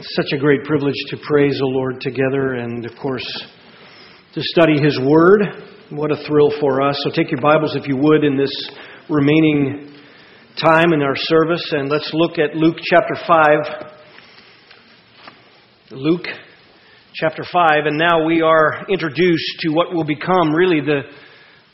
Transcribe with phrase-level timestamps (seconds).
[0.00, 3.26] such a great privilege to praise the Lord together and, of course,
[4.32, 5.42] to study His Word.
[5.90, 6.96] What a thrill for us.
[7.02, 8.70] So take your Bibles, if you would, in this
[9.08, 9.92] remaining
[10.56, 13.90] time in our service, and let's look at Luke chapter 5.
[15.90, 16.26] Luke
[17.14, 21.00] chapter 5, and now we are introduced to what will become really the,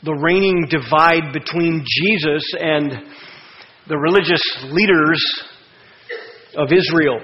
[0.03, 2.91] the reigning divide between Jesus and
[3.87, 5.43] the religious leaders
[6.57, 7.19] of Israel.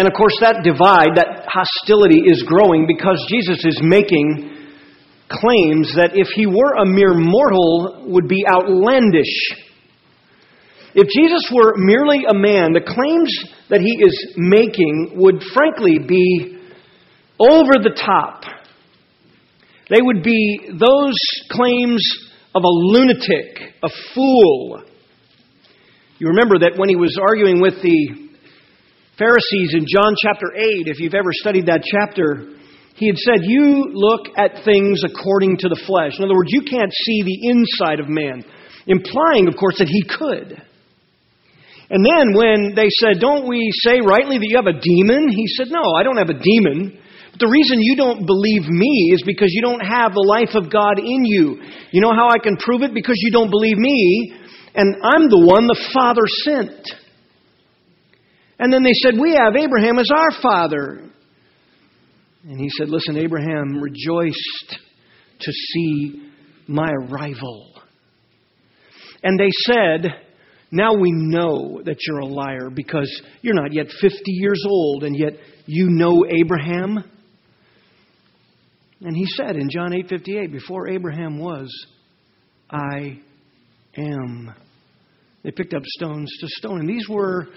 [0.00, 4.48] And of course, that divide, that hostility is growing because Jesus is making
[5.28, 9.28] claims that if he were a mere mortal would be outlandish.
[10.94, 13.28] If Jesus were merely a man, the claims
[13.68, 16.56] that he is making would frankly be
[17.38, 18.44] over the top.
[19.90, 22.00] They would be those claims
[22.54, 24.82] of a lunatic, a fool.
[26.16, 28.29] You remember that when he was arguing with the
[29.20, 32.56] Pharisees in John chapter 8, if you've ever studied that chapter,
[32.96, 36.16] he had said, You look at things according to the flesh.
[36.16, 38.40] In other words, you can't see the inside of man,
[38.88, 40.56] implying, of course, that he could.
[41.92, 45.28] And then when they said, Don't we say rightly that you have a demon?
[45.28, 46.96] He said, No, I don't have a demon.
[47.36, 50.72] But the reason you don't believe me is because you don't have the life of
[50.72, 51.60] God in you.
[51.92, 52.96] You know how I can prove it?
[52.96, 54.32] Because you don't believe me,
[54.72, 56.99] and I'm the one the Father sent.
[58.60, 61.02] And then they said, We have Abraham as our father.
[62.44, 64.78] And he said, Listen, Abraham rejoiced
[65.40, 66.30] to see
[66.68, 67.72] my arrival.
[69.22, 70.08] And they said,
[70.70, 75.16] Now we know that you're a liar because you're not yet 50 years old, and
[75.18, 75.32] yet
[75.64, 76.98] you know Abraham.
[79.00, 81.70] And he said in John 8:58, before Abraham was,
[82.70, 83.20] I
[83.96, 84.54] am.
[85.42, 86.86] They picked up stones to stone him.
[86.86, 87.48] These were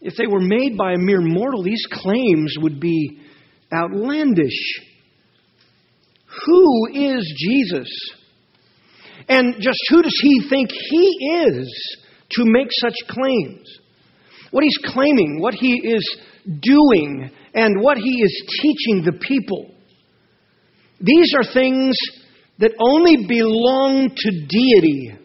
[0.00, 3.20] if they were made by a mere mortal, these claims would be
[3.72, 4.80] outlandish.
[6.46, 7.88] Who is Jesus?
[9.28, 11.16] And just who does he think he
[11.46, 11.98] is
[12.32, 13.66] to make such claims?
[14.50, 16.20] What he's claiming, what he is
[16.60, 19.74] doing, and what he is teaching the people.
[21.00, 21.96] These are things
[22.58, 25.17] that only belong to deity.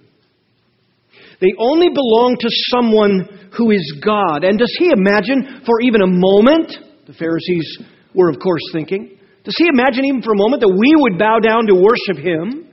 [1.44, 4.46] They only belong to someone who is God.
[4.46, 6.72] And does he imagine for even a moment,
[7.06, 7.84] the Pharisees
[8.16, 11.40] were, of course, thinking, does he imagine even for a moment that we would bow
[11.44, 12.72] down to worship him?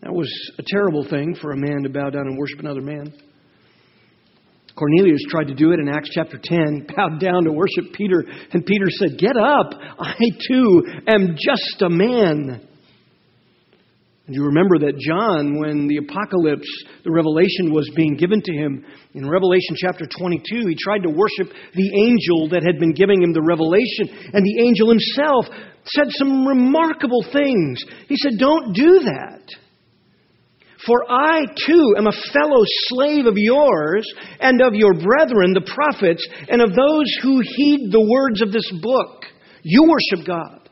[0.00, 3.12] That was a terrible thing for a man to bow down and worship another man.
[4.74, 8.64] Cornelius tried to do it in Acts chapter 10, bowed down to worship Peter, and
[8.64, 10.16] Peter said, Get up, I
[10.48, 12.66] too am just a man.
[14.28, 16.66] You remember that John, when the apocalypse,
[17.04, 21.54] the revelation was being given to him, in Revelation chapter 22, he tried to worship
[21.74, 24.10] the angel that had been giving him the revelation.
[24.34, 25.46] And the angel himself
[25.84, 27.78] said some remarkable things.
[28.08, 29.46] He said, Don't do that.
[30.84, 34.06] For I too am a fellow slave of yours
[34.40, 38.70] and of your brethren, the prophets, and of those who heed the words of this
[38.82, 39.24] book.
[39.62, 40.68] You worship God.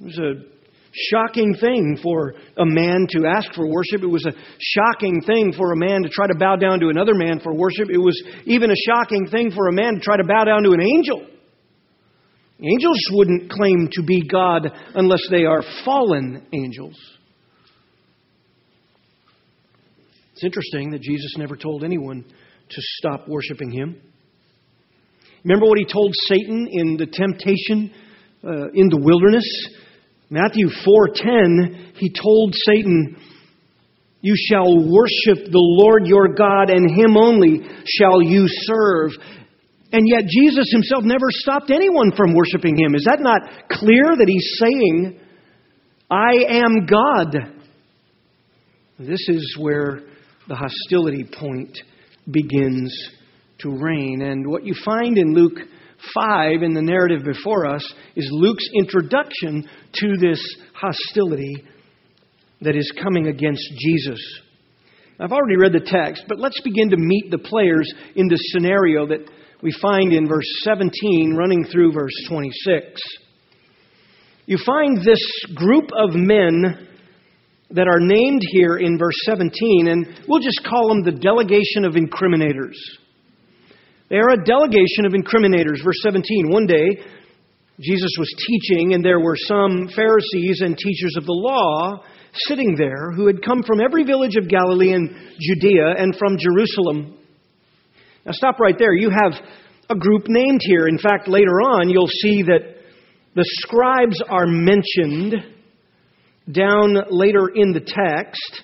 [0.00, 0.57] Was a
[1.10, 4.02] shocking thing for a man to ask for worship.
[4.02, 7.14] It was a shocking thing for a man to try to bow down to another
[7.14, 7.88] man for worship.
[7.90, 10.72] It was even a shocking thing for a man to try to bow down to
[10.72, 11.26] an angel.
[12.60, 16.96] Angels wouldn't claim to be God unless they are fallen angels.
[20.32, 24.00] It's interesting that Jesus never told anyone to stop worshiping him.
[25.44, 27.92] Remember what he told Satan in the temptation
[28.44, 29.44] uh, in the wilderness?
[30.30, 33.16] Matthew 4:10, he told Satan,
[34.20, 39.12] "You shall worship the Lord your God and him only shall you serve."
[39.90, 42.94] And yet Jesus himself never stopped anyone from worshiping him.
[42.94, 45.16] Is that not clear that he's saying,
[46.10, 47.52] "I am God"?
[48.98, 50.02] This is where
[50.46, 51.78] the hostility point
[52.30, 52.92] begins
[53.58, 54.22] to reign.
[54.22, 55.58] And what you find in Luke
[56.14, 57.84] 5 in the narrative before us
[58.16, 60.42] is Luke's introduction to this
[60.74, 61.64] hostility
[62.60, 64.20] that is coming against Jesus.
[65.20, 69.06] I've already read the text, but let's begin to meet the players in this scenario
[69.08, 69.28] that
[69.62, 73.00] we find in verse 17 running through verse 26.
[74.46, 75.22] You find this
[75.54, 76.88] group of men
[77.70, 81.94] that are named here in verse 17, and we'll just call them the delegation of
[81.94, 82.76] incriminators.
[84.08, 85.84] They are a delegation of incriminators.
[85.84, 87.02] Verse 17 One day,
[87.80, 92.02] Jesus was teaching, and there were some Pharisees and teachers of the law
[92.32, 97.18] sitting there who had come from every village of Galilee and Judea and from Jerusalem.
[98.24, 98.94] Now, stop right there.
[98.94, 99.32] You have
[99.90, 100.88] a group named here.
[100.88, 102.76] In fact, later on, you'll see that
[103.34, 105.34] the scribes are mentioned
[106.50, 108.62] down later in the text.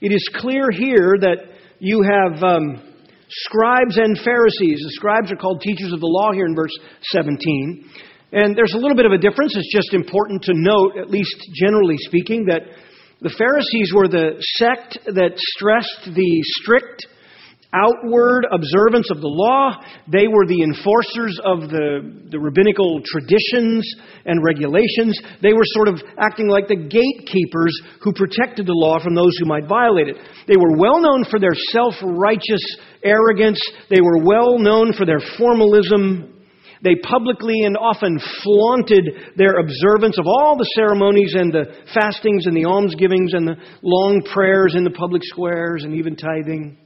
[0.00, 1.36] It is clear here that
[1.78, 2.93] you have um,
[3.28, 4.80] scribes and Pharisees.
[4.82, 6.74] The scribes are called teachers of the law here in verse
[7.12, 7.90] 17.
[8.32, 9.56] And there's a little bit of a difference.
[9.56, 12.62] It's just important to note, at least generally speaking, that
[13.20, 17.06] the Pharisees were the sect that stressed the strict
[17.74, 19.74] outward observance of the law.
[20.06, 23.82] They were the enforcers of the, the rabbinical traditions
[24.24, 25.18] and regulations.
[25.42, 29.50] They were sort of acting like the gatekeepers who protected the law from those who
[29.50, 30.16] might violate it.
[30.46, 32.62] They were well known for their self righteous
[33.02, 33.60] arrogance,
[33.90, 36.30] they were well known for their formalism.
[36.82, 42.54] They publicly and often flaunted their observance of all the ceremonies and the fastings and
[42.54, 46.76] the almsgivings and the long prayers in the public squares and even tithing.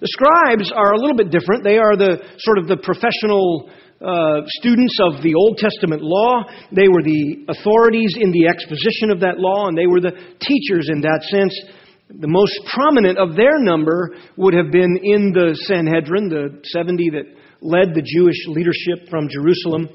[0.00, 1.64] The scribes are a little bit different.
[1.64, 3.66] They are the sort of the professional
[3.98, 6.46] uh, students of the Old Testament law.
[6.70, 10.86] They were the authorities in the exposition of that law, and they were the teachers
[10.86, 11.50] in that sense.
[12.14, 17.26] The most prominent of their number would have been in the Sanhedrin, the 70 that
[17.60, 19.90] led the Jewish leadership from Jerusalem.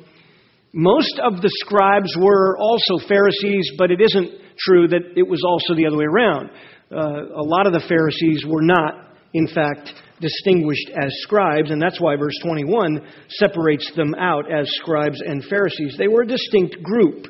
[0.76, 5.80] Most of the scribes were also Pharisees, but it isn't true that it was also
[5.80, 6.52] the other way around.
[6.92, 9.91] Uh, a lot of the Pharisees were not in fact,
[10.21, 15.95] distinguished as scribes, and that's why verse 21 separates them out as scribes and Pharisees.
[15.97, 17.27] They were a distinct group.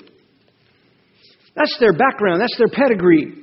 [1.55, 3.33] That's their background, that's their pedigree.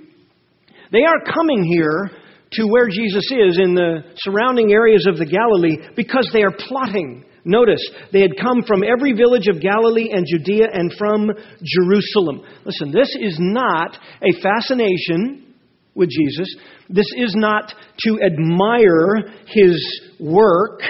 [0.92, 2.10] They are coming here
[2.52, 7.24] to where Jesus is in the surrounding areas of the Galilee because they are plotting.
[7.44, 11.30] Notice, they had come from every village of Galilee and Judea and from
[11.62, 12.42] Jerusalem.
[12.66, 15.49] Listen, this is not a fascination
[15.94, 16.56] with Jesus.
[16.88, 20.80] This is not to admire his work.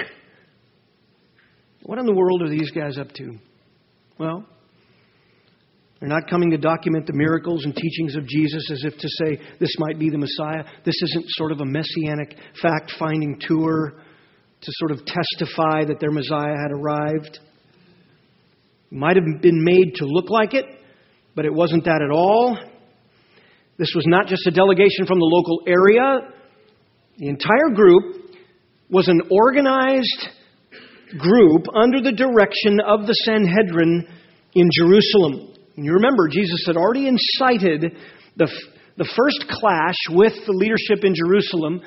[1.83, 3.37] What in the world are these guys up to?
[4.17, 4.45] Well,
[5.99, 9.39] they're not coming to document the miracles and teachings of Jesus as if to say
[9.59, 10.63] this might be the Messiah.
[10.83, 13.93] This isn't sort of a messianic fact finding tour
[14.61, 17.39] to sort of testify that their Messiah had arrived.
[18.89, 20.65] Might have been made to look like it,
[21.35, 22.57] but it wasn't that at all.
[23.77, 26.31] This was not just a delegation from the local area,
[27.17, 28.31] the entire group
[28.89, 30.27] was an organized
[31.17, 34.07] group under the direction of the Sanhedrin
[34.53, 35.53] in Jerusalem.
[35.75, 37.95] And you remember, Jesus had already incited
[38.37, 38.47] the,
[38.97, 41.81] the first clash with the leadership in Jerusalem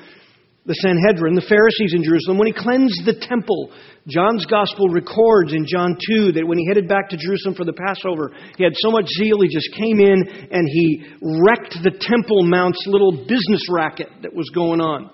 [0.65, 3.69] the Sanhedrin, the Pharisees in Jerusalem, when he cleansed the temple.
[4.09, 7.77] John's gospel records in John 2 that when he headed back to Jerusalem for the
[7.77, 12.49] Passover, he had so much zeal, he just came in and he wrecked the Temple
[12.49, 15.13] Mount's little business racket that was going on.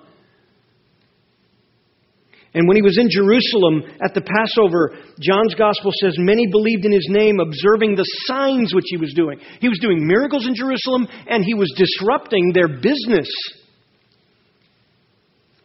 [2.54, 6.92] And when he was in Jerusalem at the Passover, John's gospel says many believed in
[6.92, 9.40] his name, observing the signs which he was doing.
[9.60, 13.28] He was doing miracles in Jerusalem and he was disrupting their business.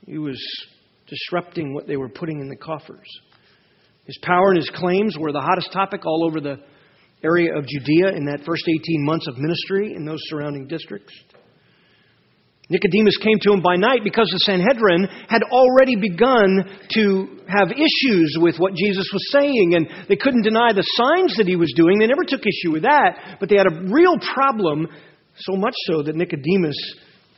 [0.06, 0.40] He was
[1.08, 3.08] disrupting what they were putting in the coffers.
[4.04, 6.60] His power and his claims were the hottest topic all over the
[7.24, 11.12] area of Judea in that first 18 months of ministry in those surrounding districts.
[12.68, 18.36] Nicodemus came to him by night because the Sanhedrin had already begun to have issues
[18.40, 21.98] with what Jesus was saying, and they couldn't deny the signs that he was doing.
[21.98, 24.88] They never took issue with that, but they had a real problem,
[25.36, 26.76] so much so that Nicodemus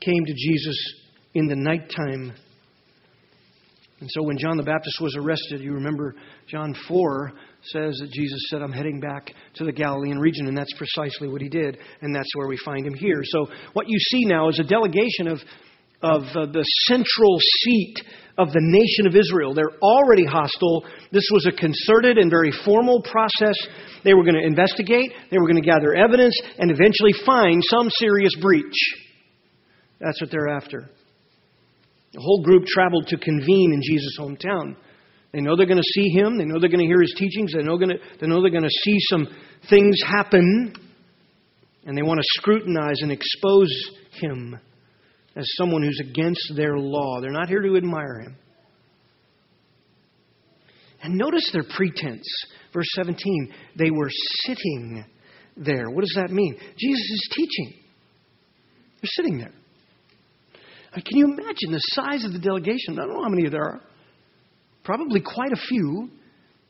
[0.01, 0.95] came to Jesus
[1.35, 2.33] in the nighttime
[4.01, 6.15] and so when John the Baptist was arrested, you remember
[6.47, 10.73] John 4 says that Jesus said, I'm heading back to the Galilean region, and that's
[10.75, 13.21] precisely what he did, and that's where we find him here.
[13.25, 15.39] So what you see now is a delegation of,
[16.03, 17.97] of uh, the central seat
[18.39, 19.53] of the nation of Israel.
[19.53, 20.85] They're already hostile.
[21.11, 23.57] This was a concerted and very formal process.
[24.05, 27.91] They were going to investigate, they were going to gather evidence, and eventually find some
[27.91, 28.79] serious breach.
[29.99, 30.89] That's what they're after.
[32.13, 34.77] The whole group traveled to convene in Jesus' hometown.
[35.33, 36.39] They know they're going to see him.
[36.39, 37.53] They know they're going to hear his teachings.
[37.53, 39.29] They know, they know they're going to see some
[39.69, 40.75] things happen.
[41.85, 43.73] And they want to scrutinize and expose
[44.13, 44.59] him
[45.37, 47.21] as someone who's against their law.
[47.21, 48.37] They're not here to admire him.
[51.03, 52.27] And notice their pretense.
[52.73, 53.53] Verse 17.
[53.77, 54.11] They were
[54.47, 55.05] sitting
[55.57, 55.91] there.
[55.91, 56.57] What does that mean?
[56.79, 57.75] Jesus is teaching.
[59.01, 59.53] They're sitting there.
[60.93, 62.95] Uh, can you imagine the size of the delegation?
[62.95, 63.81] I don't know how many there are.
[64.85, 66.11] Probably quite a few.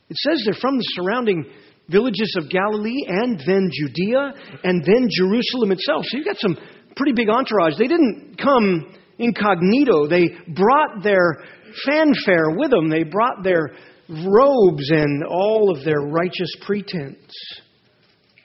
[0.08, 1.44] It says they're from the surrounding
[1.88, 4.32] villages of Galilee and then Judea
[4.64, 6.04] and then Jerusalem itself.
[6.06, 6.56] So you've got some
[6.96, 7.78] pretty big entourage.
[7.78, 10.08] They didn't come incognito.
[10.08, 11.44] They brought their
[11.86, 12.88] fanfare with them.
[12.88, 13.70] They brought their
[14.08, 17.32] robes and all of their righteous pretense.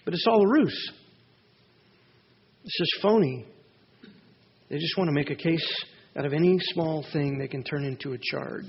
[0.06, 0.92] But it's all a ruse.
[2.64, 3.46] It's just phony.
[4.74, 5.86] They just want to make a case
[6.18, 8.66] out of any small thing they can turn into a charge.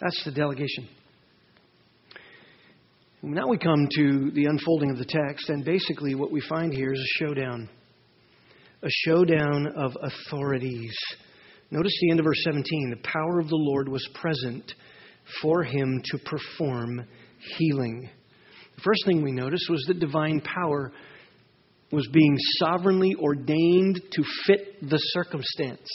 [0.00, 0.88] That's the delegation.
[3.22, 6.92] Now we come to the unfolding of the text, and basically what we find here
[6.92, 7.68] is a showdown.
[8.82, 10.96] A showdown of authorities.
[11.70, 12.90] Notice the end of verse 17.
[12.90, 14.74] The power of the Lord was present
[15.40, 17.06] for him to perform
[17.58, 18.10] healing.
[18.74, 20.90] The first thing we notice was that divine power
[21.92, 25.88] was being sovereignly ordained to fit the circumstance.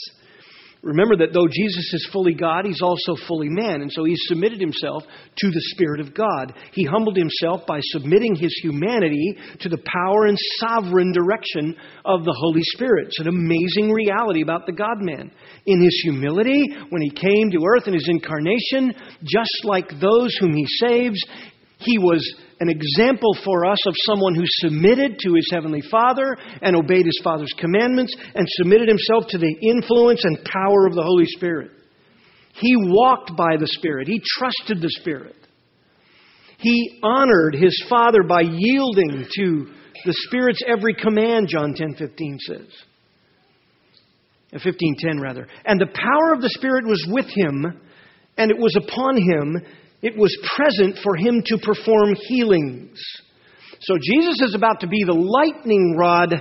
[0.86, 3.82] Remember that though Jesus is fully God, he's also fully man.
[3.82, 6.54] And so he submitted himself to the Spirit of God.
[6.72, 11.74] He humbled himself by submitting his humanity to the power and sovereign direction
[12.04, 13.08] of the Holy Spirit.
[13.08, 15.32] It's an amazing reality about the God man.
[15.66, 20.54] In his humility, when he came to earth in his incarnation, just like those whom
[20.54, 21.18] he saves,
[21.78, 22.22] he was
[22.60, 27.20] an example for us of someone who submitted to his heavenly Father and obeyed his
[27.22, 31.70] Father's commandments and submitted himself to the influence and power of the Holy Spirit.
[32.54, 35.36] He walked by the Spirit, he trusted the Spirit.
[36.58, 39.66] He honored his Father by yielding to
[40.04, 42.68] the Spirit's every command, John 10:15 says.
[44.54, 45.46] 15:10 uh, rather.
[45.66, 47.80] And the power of the Spirit was with him,
[48.38, 49.62] and it was upon him
[50.02, 52.98] it was present for him to perform healings.
[53.80, 56.32] So Jesus is about to be the lightning rod,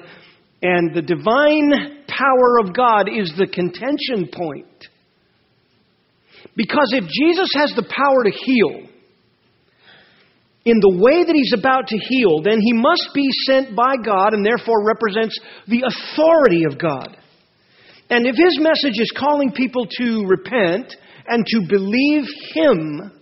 [0.61, 4.87] and the divine power of God is the contention point.
[6.55, 8.89] Because if Jesus has the power to heal,
[10.65, 14.33] in the way that he's about to heal, then he must be sent by God
[14.33, 17.15] and therefore represents the authority of God.
[18.09, 20.95] And if his message is calling people to repent
[21.27, 23.14] and to believe him,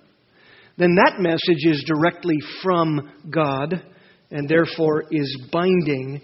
[0.78, 3.84] then that message is directly from God
[4.32, 6.20] and therefore is binding,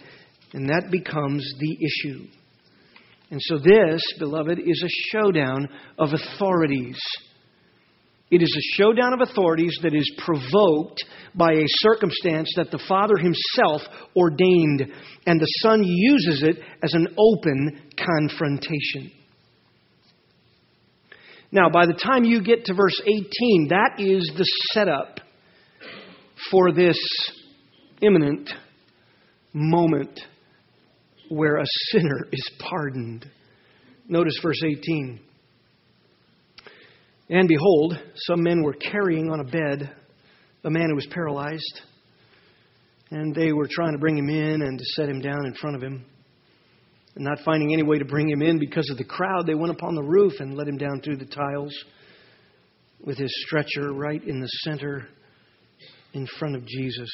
[0.54, 2.26] and that becomes the issue.
[3.30, 5.68] And so, this, beloved, is a showdown
[6.00, 6.98] of authorities.
[8.32, 11.04] It is a showdown of authorities that is provoked
[11.36, 13.82] by a circumstance that the Father Himself
[14.16, 14.92] ordained,
[15.28, 19.12] and the Son uses it as an open confrontation.
[21.52, 25.20] Now, by the time you get to verse 18, that is the setup
[26.52, 26.98] for this
[28.02, 28.50] imminent
[29.54, 30.20] moment
[31.30, 33.30] where a sinner is pardoned.
[34.08, 35.20] Notice verse 18.
[37.30, 39.96] And behold, some men were carrying on a bed
[40.64, 41.82] a man who was paralyzed,
[43.12, 45.76] and they were trying to bring him in and to set him down in front
[45.76, 46.06] of him.
[47.20, 49.74] And not finding any way to bring him in because of the crowd, they went
[49.74, 51.76] upon the roof and let him down through the tiles
[53.06, 55.06] with his stretcher right in the center
[56.14, 57.10] in front of Jesus.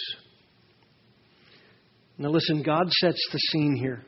[2.19, 4.03] Now, listen, God sets the scene here.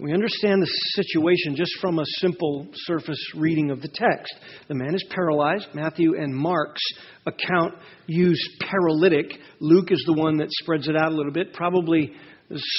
[0.00, 4.34] We understand the situation just from a simple surface reading of the text.
[4.66, 5.68] The man is paralyzed.
[5.72, 6.82] Matthew and Mark's
[7.26, 7.74] account
[8.08, 9.38] use paralytic.
[9.60, 11.52] Luke is the one that spreads it out a little bit.
[11.52, 12.12] Probably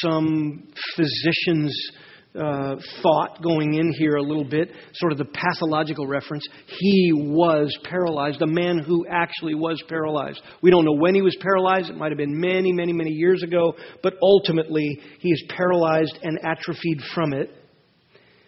[0.01, 1.91] some physician's
[2.35, 6.45] uh, thought going in here a little bit, sort of the pathological reference.
[6.67, 10.41] He was paralyzed, a man who actually was paralyzed.
[10.61, 11.89] We don't know when he was paralyzed.
[11.89, 16.39] It might have been many, many, many years ago, but ultimately he is paralyzed and
[16.43, 17.51] atrophied from it.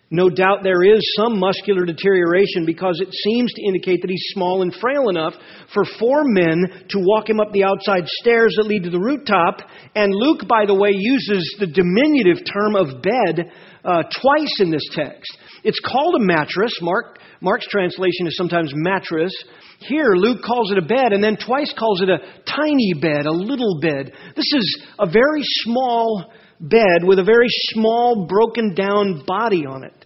[0.10, 4.62] No doubt there is some muscular deterioration because it seems to indicate that he's small
[4.62, 5.34] and frail enough
[5.74, 9.60] for four men to walk him up the outside stairs that lead to the rooftop.
[9.96, 13.52] And Luke, by the way, uses the diminutive term of bed
[13.84, 15.38] uh, twice in this text.
[15.66, 16.72] It's called a mattress.
[16.82, 19.34] Mark, Mark's translation is sometimes mattress.
[19.80, 23.32] Here, Luke calls it a bed and then twice calls it a tiny bed, a
[23.32, 24.14] little bed.
[24.38, 30.06] This is a very small bed with a very small, broken down body on it.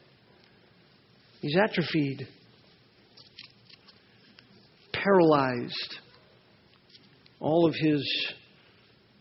[1.41, 2.27] He's atrophied,
[4.93, 5.97] paralyzed.
[7.39, 8.33] All of his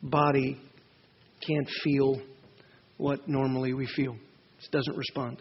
[0.02, 0.58] body
[1.46, 2.20] can't feel
[2.98, 5.40] what normally we feel, it doesn't respond.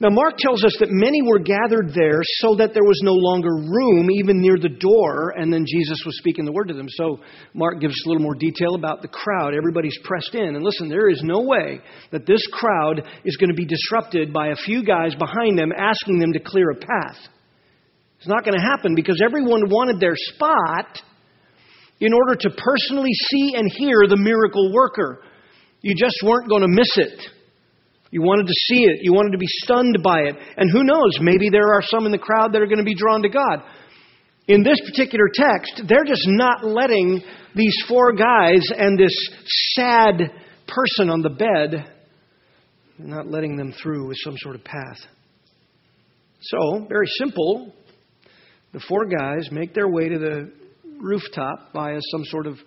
[0.00, 3.54] Now, Mark tells us that many were gathered there so that there was no longer
[3.54, 6.88] room even near the door, and then Jesus was speaking the word to them.
[6.88, 7.20] So,
[7.54, 9.54] Mark gives a little more detail about the crowd.
[9.54, 10.56] Everybody's pressed in.
[10.56, 14.48] And listen, there is no way that this crowd is going to be disrupted by
[14.48, 17.18] a few guys behind them asking them to clear a path.
[18.18, 21.00] It's not going to happen because everyone wanted their spot
[22.00, 25.22] in order to personally see and hear the miracle worker.
[25.82, 27.33] You just weren't going to miss it.
[28.14, 29.00] You wanted to see it.
[29.02, 30.36] You wanted to be stunned by it.
[30.56, 32.94] And who knows, maybe there are some in the crowd that are going to be
[32.94, 33.64] drawn to God.
[34.46, 37.20] In this particular text, they're just not letting
[37.56, 39.12] these four guys and this
[39.74, 40.30] sad
[40.68, 41.90] person on the bed,
[42.98, 45.00] not letting them through with some sort of path.
[46.40, 47.74] So, very simple.
[48.72, 50.52] The four guys make their way to the
[51.00, 52.58] rooftop via some sort of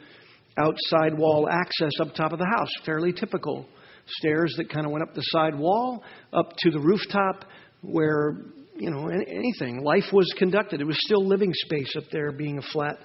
[0.57, 2.69] outside wall access up top of the house.
[2.85, 3.65] Fairly typical.
[4.07, 7.45] Stairs that kind of went up the side wall, up to the rooftop
[7.81, 8.37] where,
[8.75, 9.83] you know, anything.
[9.83, 10.81] Life was conducted.
[10.81, 12.97] It was still living space up there, being a flat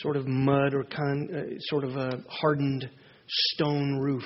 [0.00, 2.88] sort of mud or con, uh, sort of a hardened
[3.26, 4.24] stone roof.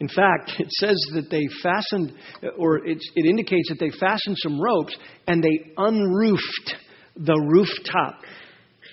[0.00, 2.12] In fact, it says that they fastened,
[2.58, 6.74] or it indicates that they fastened some ropes and they unroofed
[7.16, 8.20] the rooftop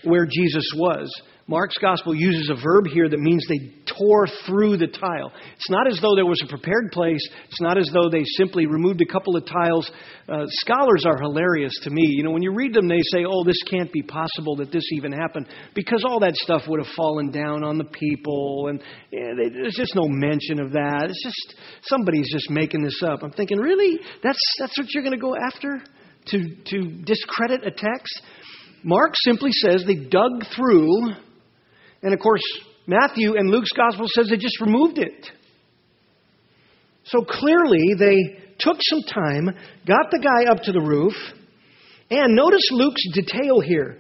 [0.04, 1.10] where Jesus was.
[1.52, 5.34] Mark's gospel uses a verb here that means they tore through the tile.
[5.58, 7.20] It's not as though there was a prepared place.
[7.50, 9.92] It's not as though they simply removed a couple of tiles.
[10.30, 12.04] Uh, scholars are hilarious to me.
[12.08, 14.86] You know, when you read them, they say, oh, this can't be possible that this
[14.94, 18.68] even happened because all that stuff would have fallen down on the people.
[18.70, 18.82] And
[19.12, 21.08] yeah, there's just no mention of that.
[21.10, 23.24] It's just somebody's just making this up.
[23.24, 24.00] I'm thinking, really?
[24.24, 25.84] That's, that's what you're going to go after?
[26.28, 28.22] To, to discredit a text?
[28.86, 31.14] Mark simply says they dug through
[32.04, 32.42] and of course,
[32.88, 35.30] Matthew and Luke's gospel says they just removed it.
[37.06, 39.50] So clearly, they took some time,
[39.88, 41.14] got the guy up to the roof,
[42.10, 43.98] and notice Luke's detail here.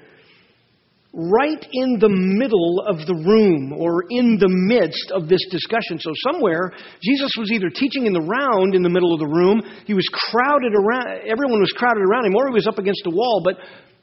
[1.13, 5.99] Right in the middle of the room or in the midst of this discussion.
[5.99, 6.71] So, somewhere,
[7.03, 10.07] Jesus was either teaching in the round in the middle of the room, he was
[10.07, 13.57] crowded around, everyone was crowded around him, or he was up against a wall, but,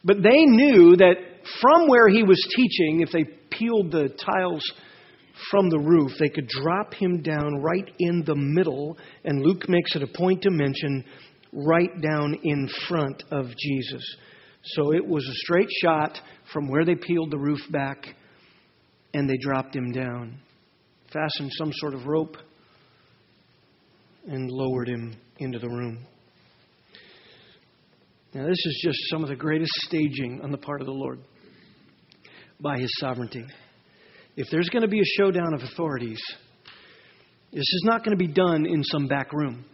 [0.04, 1.14] but they knew that
[1.60, 4.62] from where he was teaching, if they peeled the tiles
[5.50, 9.94] from the roof, they could drop him down right in the middle, and Luke makes
[9.96, 11.04] it a point to mention
[11.52, 14.02] right down in front of Jesus.
[14.64, 16.18] So it was a straight shot
[16.52, 18.14] from where they peeled the roof back,
[19.14, 20.38] and they dropped him down,
[21.12, 22.36] fastened some sort of rope,
[24.26, 26.04] and lowered him into the room.
[28.34, 31.18] Now, this is just some of the greatest staging on the part of the Lord
[32.60, 33.44] by his sovereignty.
[34.36, 36.20] If there's going to be a showdown of authorities,
[37.50, 39.64] this is not going to be done in some back room.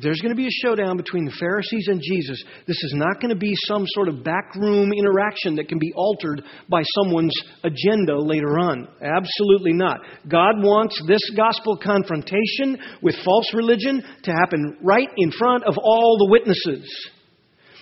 [0.00, 3.20] If there's going to be a showdown between the Pharisees and Jesus, this is not
[3.20, 7.34] going to be some sort of backroom interaction that can be altered by someone's
[7.64, 8.88] agenda later on.
[9.02, 10.00] Absolutely not.
[10.26, 16.16] God wants this gospel confrontation with false religion to happen right in front of all
[16.16, 17.10] the witnesses.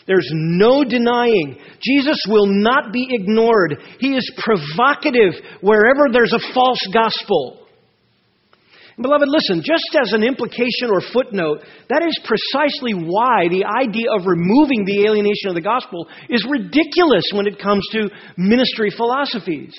[0.08, 1.60] There's no denying.
[1.80, 3.76] Jesus will not be ignored.
[4.00, 7.67] He is provocative wherever there's a false gospel.
[9.00, 14.26] Beloved, listen, just as an implication or footnote, that is precisely why the idea of
[14.26, 19.70] removing the alienation of the gospel is ridiculous when it comes to ministry philosophies.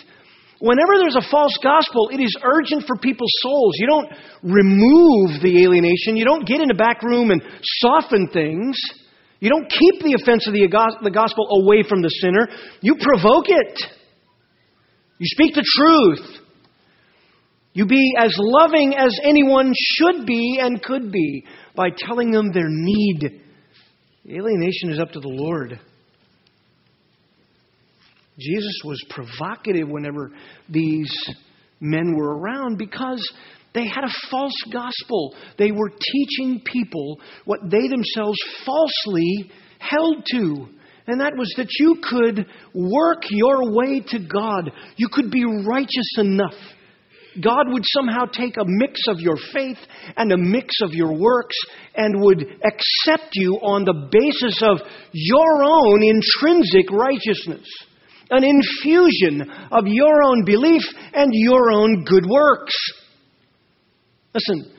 [0.60, 3.76] Whenever there's a false gospel, it is urgent for people's souls.
[3.76, 4.10] You don't
[4.44, 7.44] remove the alienation, you don't get in a back room and
[7.84, 8.80] soften things.
[9.42, 12.48] You don't keep the offense of the gospel away from the sinner,
[12.80, 13.84] you provoke it.
[15.20, 16.39] You speak the truth.
[17.74, 22.68] You be as loving as anyone should be and could be by telling them their
[22.68, 23.42] need.
[24.28, 25.80] Alienation is up to the Lord.
[28.40, 30.32] Jesus was provocative whenever
[30.70, 31.12] these
[31.80, 33.22] men were around because
[33.74, 35.36] they had a false gospel.
[35.58, 40.68] They were teaching people what they themselves falsely held to.
[41.08, 44.72] And that was that you could work your way to God.
[44.96, 46.54] You could be righteous enough.
[47.42, 49.78] God would somehow take a mix of your faith
[50.18, 51.56] and a mix of your works
[51.96, 54.80] and would accept you on the basis of
[55.12, 57.68] your own intrinsic righteousness,
[58.32, 62.74] an infusion of your own belief and your own good works.
[64.34, 64.74] Listen,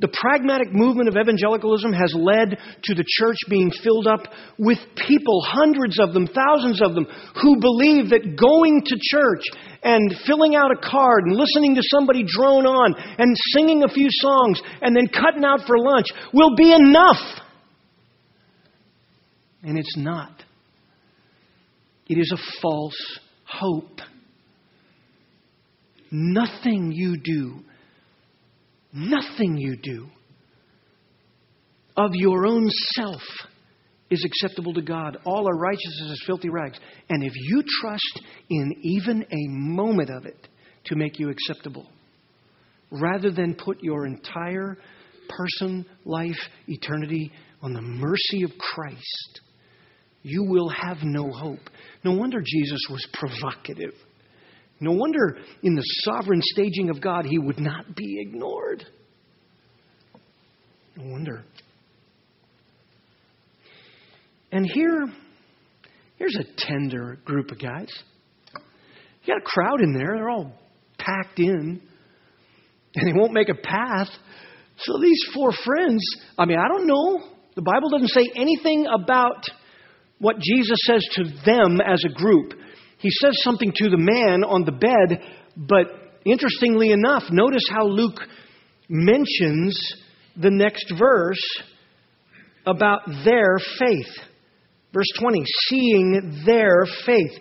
[0.00, 4.26] the pragmatic movement of evangelicalism has led to the church being filled up
[4.58, 7.06] with people, hundreds of them, thousands of them,
[7.40, 9.44] who believe that going to church
[9.84, 14.08] and filling out a card and listening to somebody drone on and singing a few
[14.10, 17.22] songs and then cutting out for lunch will be enough.
[19.62, 20.42] And it's not.
[22.08, 24.00] It is a false hope.
[26.10, 27.62] Nothing you do
[28.94, 30.06] Nothing you do
[31.96, 33.22] of your own self
[34.08, 35.18] is acceptable to God.
[35.24, 36.78] All our righteousness is filthy rags.
[37.08, 40.48] And if you trust in even a moment of it
[40.86, 41.90] to make you acceptable,
[42.90, 44.78] rather than put your entire
[45.28, 49.40] person, life, eternity on the mercy of Christ,
[50.22, 51.70] you will have no hope.
[52.04, 53.94] No wonder Jesus was provocative.
[54.80, 58.84] No wonder in the sovereign staging of God he would not be ignored.
[60.96, 61.44] No wonder.
[64.52, 65.06] And here,
[66.16, 67.88] here's a tender group of guys.
[69.24, 70.52] You got a crowd in there, they're all
[70.98, 71.80] packed in,
[72.94, 74.08] and they won't make a path.
[74.76, 76.04] So these four friends,
[76.38, 77.30] I mean, I don't know.
[77.56, 79.44] The Bible doesn't say anything about
[80.18, 82.54] what Jesus says to them as a group.
[83.04, 85.20] He says something to the man on the bed,
[85.58, 85.88] but
[86.24, 88.18] interestingly enough, notice how Luke
[88.88, 89.78] mentions
[90.38, 91.44] the next verse
[92.64, 94.08] about their faith.
[94.94, 97.32] Verse 20, seeing their faith.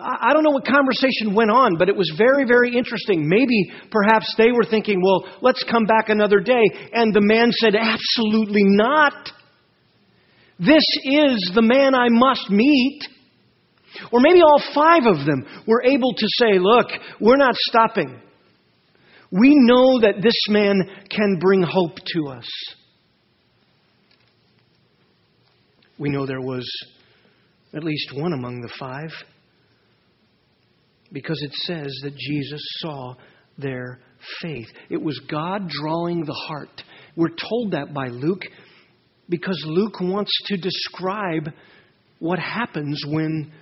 [0.00, 3.28] I don't know what conversation went on, but it was very, very interesting.
[3.28, 6.62] Maybe perhaps they were thinking, well, let's come back another day.
[6.92, 9.28] And the man said, absolutely not.
[10.60, 13.02] This is the man I must meet.
[14.12, 16.86] Or maybe all five of them were able to say, look,
[17.20, 18.20] we're not stopping.
[19.30, 22.48] We know that this man can bring hope to us.
[25.98, 26.68] We know there was
[27.72, 29.10] at least one among the five
[31.12, 33.14] because it says that Jesus saw
[33.58, 34.00] their
[34.42, 34.66] faith.
[34.90, 36.82] It was God drawing the heart.
[37.16, 38.42] We're told that by Luke
[39.28, 41.50] because Luke wants to describe
[42.18, 43.52] what happens when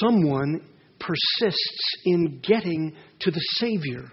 [0.00, 0.60] someone
[0.98, 4.10] persists in getting to the Savior.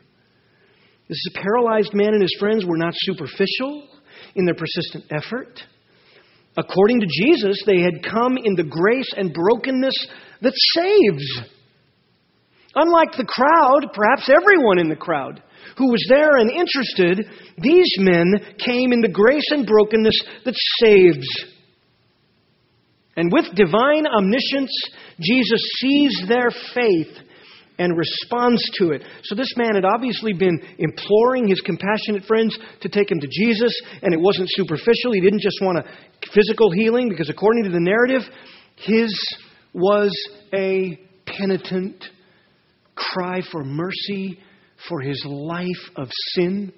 [1.10, 3.88] This paralyzed man and his friends were not superficial
[4.36, 5.62] in their persistent effort.
[6.58, 10.08] According to Jesus, they had come in the grace and brokenness
[10.42, 11.52] that saves.
[12.76, 15.42] Unlike the crowd, perhaps everyone in the crowd
[15.78, 17.26] who was there and interested,
[17.60, 21.57] these men came in the grace and brokenness that saves.
[23.18, 24.72] And with divine omniscience,
[25.20, 27.18] Jesus sees their faith
[27.80, 29.04] and responds to it.
[29.24, 33.74] So this man had obviously been imploring his compassionate friends to take him to Jesus,
[34.02, 35.12] and it wasn't superficial.
[35.14, 35.84] He didn't just want a
[36.34, 38.22] physical healing, because according to the narrative,
[38.78, 39.12] his
[39.74, 40.12] was
[40.54, 42.04] a penitent
[42.96, 44.40] cry for mercy
[44.88, 46.72] for his life of sin.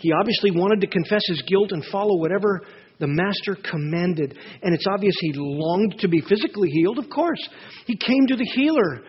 [0.00, 2.62] He obviously wanted to confess his guilt and follow whatever
[2.98, 4.36] the master commanded.
[4.62, 7.40] And it's obvious he longed to be physically healed, of course.
[7.86, 9.02] He came to the healer.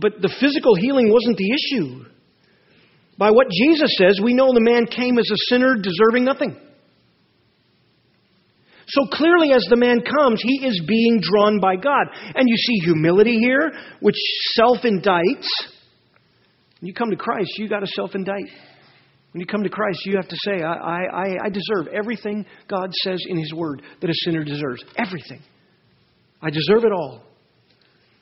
[0.00, 2.04] But the physical healing wasn't the issue.
[3.18, 6.56] By what Jesus says, we know the man came as a sinner deserving nothing.
[8.88, 12.08] So clearly, as the man comes, he is being drawn by God.
[12.34, 14.16] And you see humility here, which
[14.54, 15.48] self indicts.
[16.80, 18.50] You come to Christ, you got to self indict.
[19.32, 22.90] When you come to Christ, you have to say, I, I, I deserve everything God
[23.02, 24.84] says in His Word that a sinner deserves.
[24.96, 25.40] Everything.
[26.42, 27.22] I deserve it all.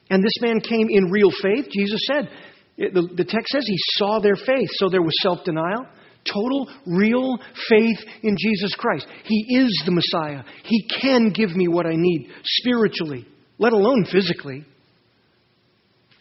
[0.08, 1.66] And this man came in real faith.
[1.72, 2.28] Jesus said,
[2.76, 4.68] the, the text says he saw their faith.
[4.74, 5.86] So there was self denial,
[6.24, 9.06] total, real faith in Jesus Christ.
[9.24, 10.42] He is the Messiah.
[10.64, 13.26] He can give me what I need spiritually,
[13.58, 14.64] let alone physically.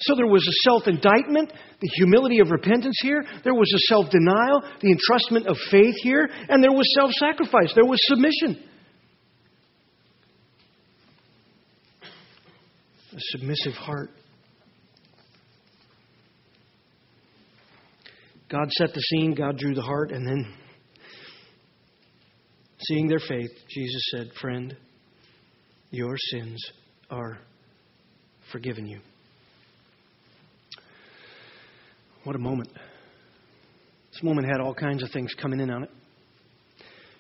[0.01, 3.25] So there was a self indictment, the humility of repentance here.
[3.43, 6.29] There was a self denial, the entrustment of faith here.
[6.47, 7.73] And there was self sacrifice.
[7.75, 8.63] There was submission.
[13.11, 14.11] A submissive heart.
[18.49, 20.53] God set the scene, God drew the heart, and then,
[22.79, 24.75] seeing their faith, Jesus said, Friend,
[25.91, 26.59] your sins
[27.11, 27.39] are
[28.51, 29.01] forgiven you.
[32.29, 32.69] What a moment.
[34.13, 35.89] This moment had all kinds of things coming in on it.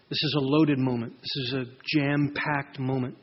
[0.07, 1.13] This is a loaded moment.
[1.13, 1.63] This is a
[1.97, 3.17] jam packed moment.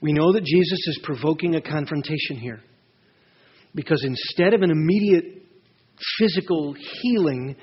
[0.00, 2.60] We know that Jesus is provoking a confrontation here.
[3.74, 5.42] Because instead of an immediate
[6.20, 6.72] physical
[7.02, 7.56] healing,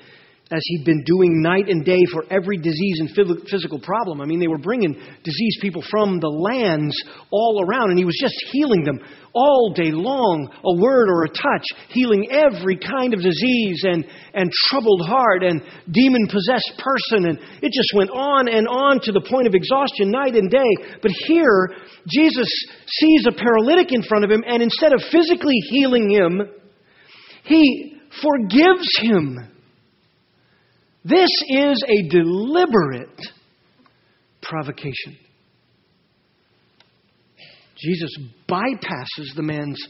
[0.52, 3.10] as he'd been doing night and day for every disease and
[3.50, 4.20] physical problem.
[4.20, 6.94] I mean, they were bringing diseased people from the lands
[7.32, 9.00] all around, and he was just healing them
[9.34, 14.50] all day long, a word or a touch, healing every kind of disease and, and
[14.70, 17.26] troubled heart and demon possessed person.
[17.26, 20.98] And it just went on and on to the point of exhaustion night and day.
[21.02, 21.74] But here,
[22.06, 22.48] Jesus
[22.86, 26.40] sees a paralytic in front of him, and instead of physically healing him,
[27.42, 29.55] he forgives him.
[31.08, 33.20] This is a deliberate
[34.42, 35.16] provocation.
[37.78, 38.10] Jesus
[38.48, 39.80] bypasses the man's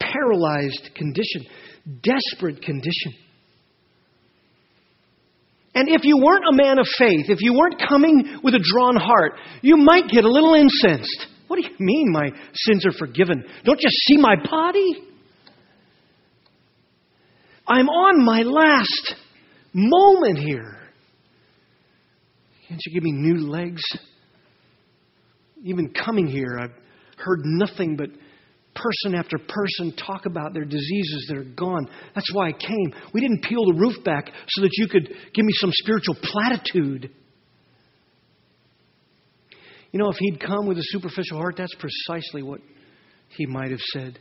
[0.00, 1.46] paralyzed condition.
[2.02, 3.14] desperate condition.
[5.74, 8.96] And if you weren't a man of faith, if you weren't coming with a drawn
[8.96, 9.32] heart,
[9.62, 11.26] you might get a little incensed.
[11.46, 13.44] What do you mean my sins are forgiven?
[13.64, 15.02] Don't you see my body?
[17.66, 19.14] I'm on my last
[19.72, 20.78] moment here.
[22.68, 23.82] Can't you give me new legs?
[25.62, 26.74] Even coming here, I've
[27.18, 28.08] heard nothing but
[28.74, 31.88] person after person talk about their diseases that are gone.
[32.14, 32.94] That's why I came.
[33.12, 37.10] We didn't peel the roof back so that you could give me some spiritual platitude.
[39.92, 42.60] You know, if he'd come with a superficial heart, that's precisely what
[43.30, 44.18] he might have said.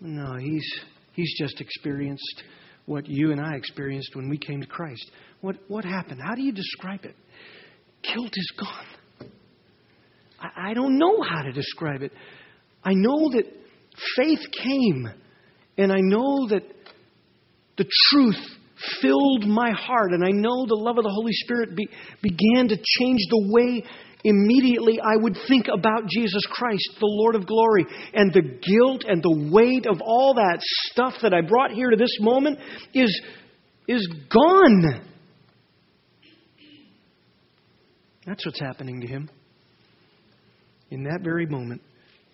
[0.00, 0.80] No, he's,
[1.12, 2.44] he's just experienced
[2.86, 5.10] what you and I experienced when we came to Christ.
[5.40, 6.20] What, what happened?
[6.22, 7.14] How do you describe it?
[8.02, 9.30] Guilt is gone.
[10.40, 12.12] I, I don't know how to describe it.
[12.82, 13.44] I know that
[14.16, 15.08] faith came,
[15.76, 16.62] and I know that
[17.76, 18.38] the truth
[19.02, 21.88] filled my heart, and I know the love of the Holy Spirit be,
[22.22, 23.84] began to change the way
[24.24, 29.22] immediately I would think about Jesus Christ, the Lord of glory, and the guilt and
[29.22, 32.58] the weight of all that stuff that I brought here to this moment
[32.94, 33.20] is,
[33.88, 35.02] is gone.
[38.26, 39.30] That's what's happening to him.
[40.90, 41.80] In that very moment,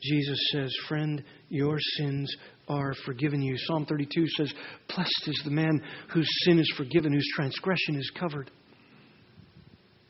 [0.03, 2.35] Jesus says, Friend, your sins
[2.69, 3.57] are forgiven you.
[3.59, 4.53] Psalm 32 says,
[4.95, 5.81] Blessed is the man
[6.13, 8.51] whose sin is forgiven, whose transgression is covered.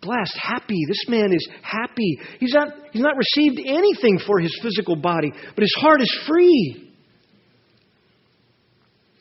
[0.02, 0.84] Blessed, happy.
[0.86, 2.18] This man is happy.
[2.38, 6.92] He's not, he's not received anything for his physical body, but his heart is free.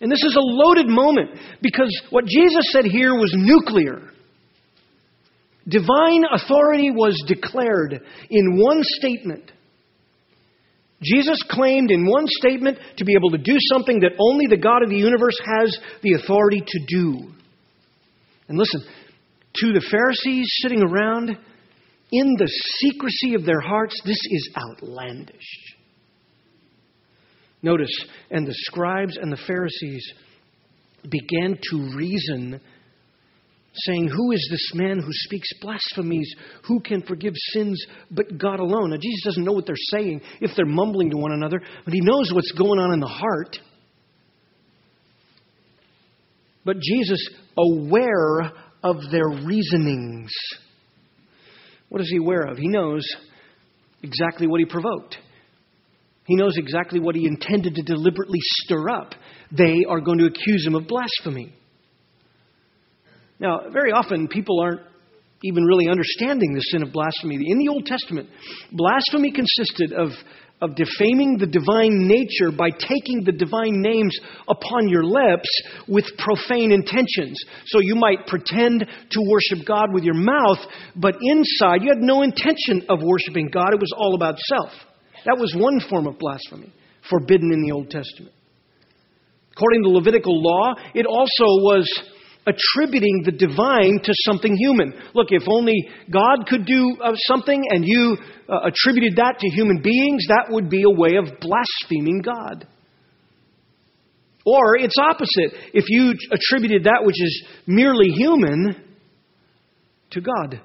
[0.01, 4.11] And this is a loaded moment because what Jesus said here was nuclear.
[5.67, 9.51] Divine authority was declared in one statement.
[11.01, 14.83] Jesus claimed in one statement to be able to do something that only the God
[14.83, 17.31] of the universe has the authority to do.
[18.47, 18.83] And listen,
[19.57, 21.37] to the Pharisees sitting around,
[22.11, 22.47] in the
[22.79, 25.75] secrecy of their hearts, this is outlandish.
[27.61, 30.13] Notice, and the scribes and the Pharisees
[31.09, 32.61] began to reason
[33.73, 36.33] saying, Who is this man who speaks blasphemies?
[36.67, 38.91] Who can forgive sins but God alone?
[38.91, 42.01] Now, Jesus doesn't know what they're saying if they're mumbling to one another, but he
[42.01, 43.57] knows what's going on in the heart.
[46.63, 48.51] But Jesus, aware
[48.85, 50.31] of their reasonings,
[51.89, 52.57] what is he aware of?
[52.57, 53.03] He knows
[54.03, 55.17] exactly what he provoked.
[56.25, 59.15] He knows exactly what he intended to deliberately stir up.
[59.51, 61.53] They are going to accuse him of blasphemy.
[63.39, 64.81] Now, very often people aren't
[65.43, 67.37] even really understanding the sin of blasphemy.
[67.47, 68.29] In the Old Testament,
[68.71, 70.09] blasphemy consisted of,
[70.65, 74.17] of defaming the divine nature by taking the divine names
[74.49, 75.49] upon your lips
[75.87, 77.39] with profane intentions.
[77.67, 80.57] So you might pretend to worship God with your mouth,
[80.95, 83.73] but inside you had no intention of worshiping God.
[83.73, 84.71] It was all about self.
[85.25, 86.73] That was one form of blasphemy
[87.09, 88.33] forbidden in the Old Testament.
[89.53, 91.87] According to Levitical law, it also was
[92.45, 94.93] attributing the divine to something human.
[95.13, 99.81] Look, if only God could do uh, something and you uh, attributed that to human
[99.81, 102.67] beings, that would be a way of blaspheming God.
[104.45, 105.59] Or it's opposite.
[105.73, 108.75] If you attributed that which is merely human
[110.11, 110.61] to God,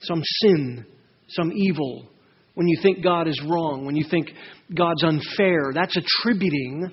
[0.00, 0.84] some sin,
[1.28, 2.08] some evil,
[2.54, 4.30] when you think God is wrong, when you think
[4.74, 6.92] God's unfair, that's attributing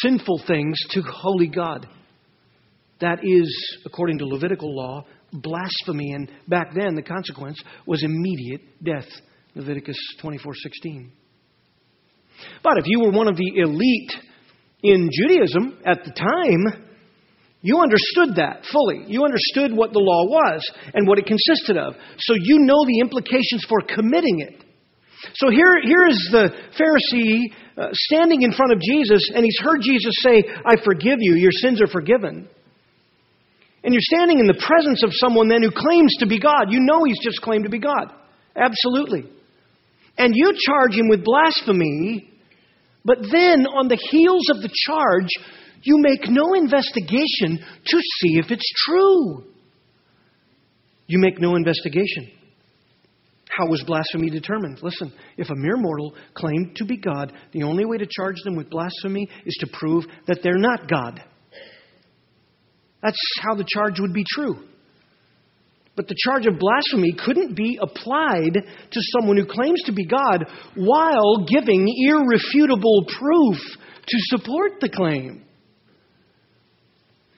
[0.00, 1.86] sinful things to holy God.
[3.02, 6.12] That is, according to Levitical law, blasphemy.
[6.12, 9.08] And back then, the consequence was immediate death.
[9.56, 11.10] Leviticus 24:16.
[12.62, 14.12] But if you were one of the elite
[14.84, 16.86] in Judaism at the time,
[17.60, 19.04] you understood that fully.
[19.08, 20.62] You understood what the law was
[20.94, 21.94] and what it consisted of.
[22.18, 24.64] So you know the implications for committing it.
[25.34, 29.80] So here, here is the Pharisee uh, standing in front of Jesus, and he's heard
[29.80, 32.48] Jesus say, I forgive you, your sins are forgiven.
[33.84, 36.70] And you're standing in the presence of someone then who claims to be God.
[36.70, 38.12] You know he's just claimed to be God.
[38.54, 39.24] Absolutely.
[40.16, 42.30] And you charge him with blasphemy,
[43.04, 45.28] but then on the heels of the charge,
[45.82, 49.44] you make no investigation to see if it's true.
[51.06, 52.30] You make no investigation.
[53.48, 54.78] How was blasphemy determined?
[54.82, 58.56] Listen, if a mere mortal claimed to be God, the only way to charge them
[58.56, 61.22] with blasphemy is to prove that they're not God.
[63.02, 64.56] That's how the charge would be true.
[65.94, 70.46] But the charge of blasphemy couldn't be applied to someone who claims to be God
[70.74, 73.58] while giving irrefutable proof
[74.06, 75.44] to support the claim.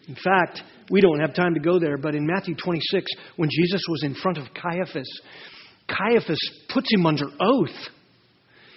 [0.07, 3.83] In fact, we don't have time to go there, but in Matthew 26, when Jesus
[3.88, 5.09] was in front of Caiaphas,
[5.88, 7.88] Caiaphas puts him under oath.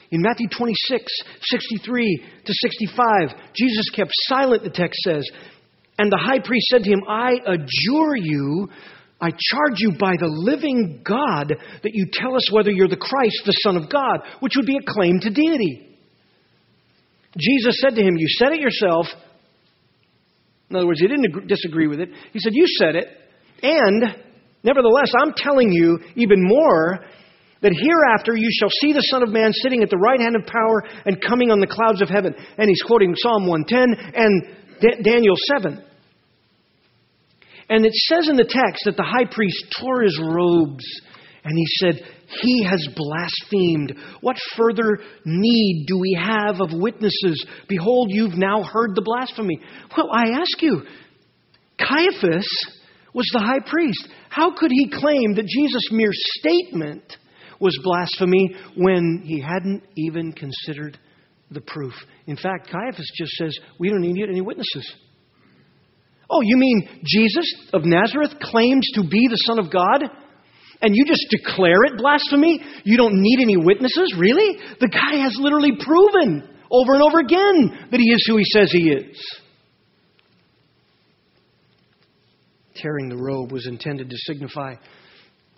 [0.10, 1.04] In Matthew 26,
[1.42, 5.30] 63 to 65, Jesus kept silent, the text says.
[5.98, 8.70] And the high priest said to him, I adjure you,
[9.20, 13.42] I charge you by the living God that you tell us whether you're the Christ,
[13.46, 15.98] the Son of God, which would be a claim to deity.
[17.36, 19.08] Jesus said to him, You said it yourself.
[20.70, 22.10] In other words, he didn't disagree with it.
[22.32, 23.08] He said, You said it.
[23.64, 24.04] And,
[24.64, 27.00] nevertheless, I'm telling you even more
[27.62, 30.46] that hereafter you shall see the Son of Man sitting at the right hand of
[30.46, 32.36] power and coming on the clouds of heaven.
[32.58, 35.84] And he's quoting Psalm 110 and Daniel 7.
[37.70, 40.86] And it says in the text that the high priest tore his robes
[41.44, 42.02] and he said,
[42.42, 43.94] He has blasphemed.
[44.22, 47.46] What further need do we have of witnesses?
[47.70, 49.60] Behold, you've now heard the blasphemy.
[49.96, 50.82] Well, I ask you,
[51.80, 52.48] Caiaphas
[53.14, 54.10] was the high priest.
[54.30, 57.18] How could he claim that Jesus' mere statement
[57.60, 61.00] was blasphemy when he hadn't even considered
[61.52, 61.94] the proof?
[62.26, 64.92] In fact, Caiaphas just says, We don't need any witnesses.
[66.30, 70.04] Oh, you mean Jesus of Nazareth claims to be the Son of God?
[70.82, 72.62] And you just declare it blasphemy?
[72.84, 74.14] You don't need any witnesses?
[74.18, 74.60] Really?
[74.80, 78.72] The guy has literally proven over and over again that he is who he says
[78.72, 79.42] he is.
[82.76, 84.76] Tearing the robe was intended to signify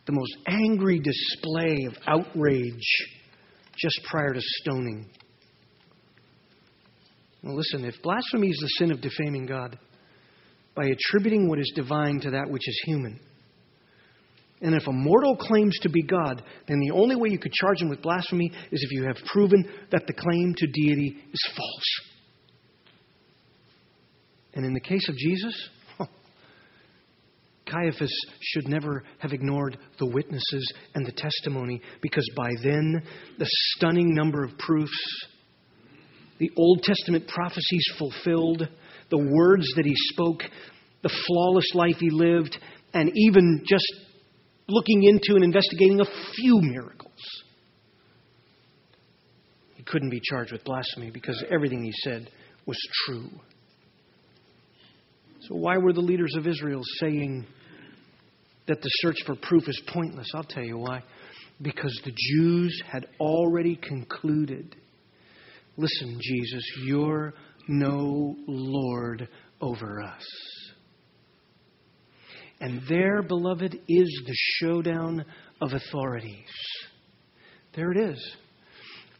[0.05, 3.07] the most angry display of outrage
[3.77, 5.09] just prior to stoning.
[7.43, 9.77] Well, listen, if blasphemy is the sin of defaming God,
[10.75, 13.19] by attributing what is divine to that which is human.
[14.61, 17.81] And if a mortal claims to be God, then the only way you could charge
[17.81, 21.99] him with blasphemy is if you have proven that the claim to deity is false.
[24.53, 25.69] And in the case of Jesus,
[27.69, 33.01] Caiaphas should never have ignored the witnesses and the testimony because by then
[33.37, 35.27] the stunning number of proofs,
[36.39, 38.67] the Old Testament prophecies fulfilled,
[39.09, 40.41] the words that he spoke,
[41.03, 42.57] the flawless life he lived,
[42.93, 43.85] and even just
[44.67, 47.11] looking into and investigating a few miracles.
[49.75, 52.29] He couldn't be charged with blasphemy because everything he said
[52.65, 53.29] was true.
[55.41, 57.45] So, why were the leaders of Israel saying
[58.67, 60.27] that the search for proof is pointless?
[60.35, 61.03] I'll tell you why.
[61.61, 64.75] Because the Jews had already concluded
[65.79, 67.33] listen, Jesus, you're
[67.69, 69.29] no Lord
[69.61, 70.25] over us.
[72.59, 75.23] And there, beloved, is the showdown
[75.61, 76.49] of authorities.
[77.75, 78.35] There it is.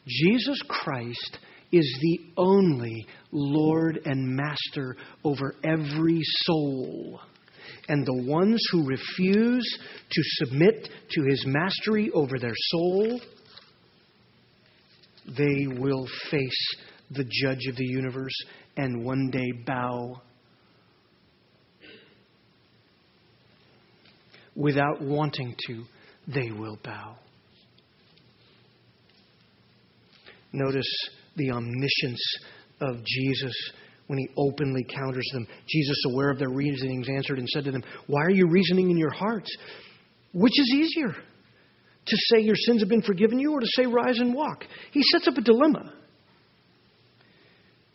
[0.06, 1.38] Jesus Christ
[1.72, 7.22] is the only Lord and Master over every soul.
[7.88, 9.80] And the ones who refuse
[10.12, 13.22] to submit to his mastery over their soul,
[15.38, 16.76] they will face
[17.12, 18.36] the judge of the universe
[18.78, 20.22] and one day bow
[24.56, 25.84] without wanting to,
[26.28, 27.16] they will bow.
[30.52, 32.38] Notice the omniscience
[32.82, 33.54] of Jesus
[34.08, 35.48] when he openly counters them.
[35.68, 38.98] Jesus, aware of their reasonings, answered and said to them, Why are you reasoning in
[38.98, 39.56] your hearts?
[40.34, 41.16] Which is easier?
[42.06, 44.64] To say your sins have been forgiven you or to say rise and walk?
[44.92, 45.94] He sets up a dilemma.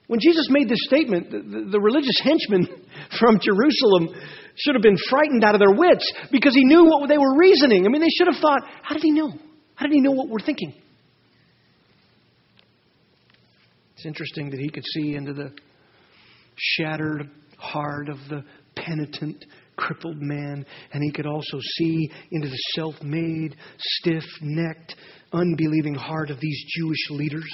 [0.06, 2.68] When Jesus made this statement, the, the, religious henchmen
[3.18, 4.08] from Jerusalem
[4.56, 7.86] should have been frightened out of their wits because he knew what they were reasoning.
[7.86, 9.32] I mean, they should have thought, how did he know?
[9.74, 10.74] How did he know what we're thinking?
[13.96, 15.52] It's interesting that he could see into the
[16.56, 18.44] shattered heart of the
[18.76, 19.44] penitent,
[19.76, 24.94] crippled man, and he could also see into the self made, stiff necked,
[25.32, 27.50] unbelieving heart of these Jewish leaders.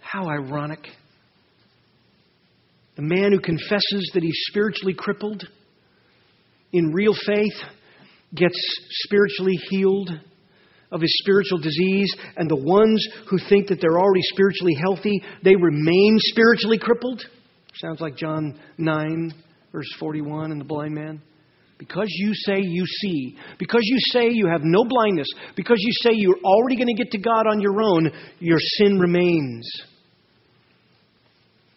[0.00, 0.86] How ironic.
[2.96, 5.44] The man who confesses that he's spiritually crippled
[6.72, 7.54] in real faith
[8.34, 8.56] gets
[9.04, 10.10] spiritually healed
[10.92, 15.56] of his spiritual disease, and the ones who think that they're already spiritually healthy, they
[15.56, 17.20] remain spiritually crippled.
[17.74, 19.34] Sounds like John 9,
[19.74, 21.20] verse 41, and the blind man.
[21.78, 26.10] Because you say you see, because you say you have no blindness, because you say
[26.14, 28.08] you're already going to get to God on your own,
[28.38, 29.68] your sin remains.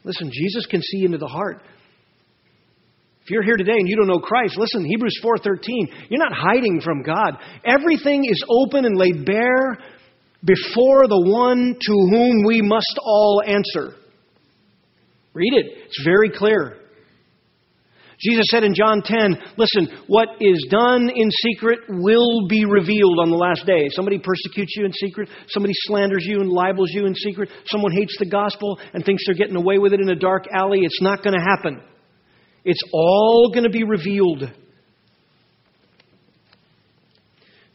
[0.03, 1.63] Listen, Jesus can see into the heart.
[3.23, 6.79] If you're here today and you don't know Christ, listen, Hebrews 4:13, you're not hiding
[6.79, 7.39] from God.
[7.65, 9.79] Everything is open and laid bare
[10.45, 13.95] before the one to whom we must all answer.
[15.33, 15.65] Read it.
[15.87, 16.77] It's very clear.
[18.19, 23.29] Jesus said in John 10, listen, what is done in secret will be revealed on
[23.29, 23.89] the last day.
[23.91, 28.15] Somebody persecutes you in secret, somebody slanders you and libels you in secret, someone hates
[28.17, 30.79] the gospel and thinks they're getting away with it in a dark alley.
[30.81, 31.81] It's not going to happen.
[32.65, 34.51] It's all going to be revealed.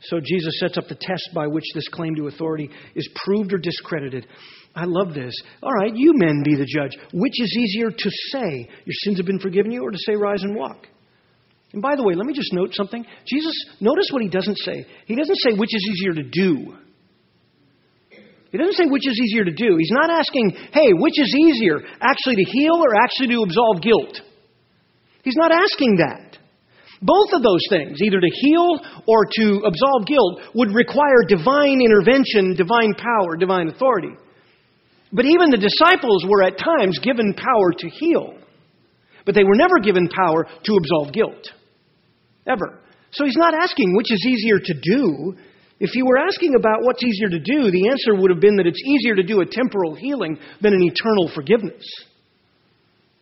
[0.04, 3.58] So Jesus sets up the test by which this claim to authority is proved or
[3.58, 4.26] discredited.
[4.74, 5.34] I love this.
[5.62, 6.96] All right, you men be the judge.
[7.12, 10.42] Which is easier to say, your sins have been forgiven you, or to say, rise
[10.42, 10.86] and walk?
[11.72, 13.04] And by the way, let me just note something.
[13.26, 14.86] Jesus, notice what he doesn't say.
[15.06, 16.76] He doesn't say which is easier to do.
[18.50, 19.76] He doesn't say which is easier to do.
[19.78, 24.20] He's not asking, hey, which is easier, actually to heal or actually to absolve guilt?
[25.22, 26.31] He's not asking that.
[27.02, 32.54] Both of those things, either to heal or to absolve guilt, would require divine intervention,
[32.54, 34.14] divine power, divine authority.
[35.12, 38.38] But even the disciples were at times given power to heal.
[39.26, 41.52] But they were never given power to absolve guilt.
[42.46, 42.78] Ever.
[43.10, 45.36] So he's not asking which is easier to do.
[45.80, 48.66] If he were asking about what's easier to do, the answer would have been that
[48.66, 51.84] it's easier to do a temporal healing than an eternal forgiveness.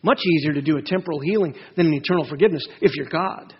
[0.03, 3.53] Much easier to do a temporal healing than an eternal forgiveness if you're God.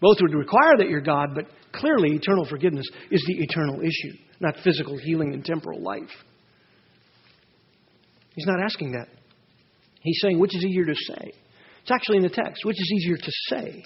[0.00, 4.56] Both would require that you're God, but clearly eternal forgiveness is the eternal issue, not
[4.62, 6.10] physical healing and temporal life.
[8.34, 9.08] He's not asking that.
[10.02, 11.32] He's saying, which is easier to say?
[11.82, 12.64] It's actually in the text.
[12.64, 13.84] Which is easier to say?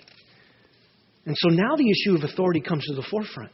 [1.26, 3.52] And so now the issue of authority comes to the forefront.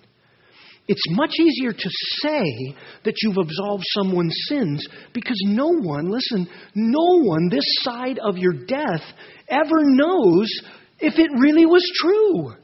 [0.88, 1.90] It's much easier to
[2.20, 8.38] say that you've absolved someone's sins because no one, listen, no one this side of
[8.38, 9.02] your death
[9.48, 10.48] ever knows
[10.98, 12.54] if it really was true.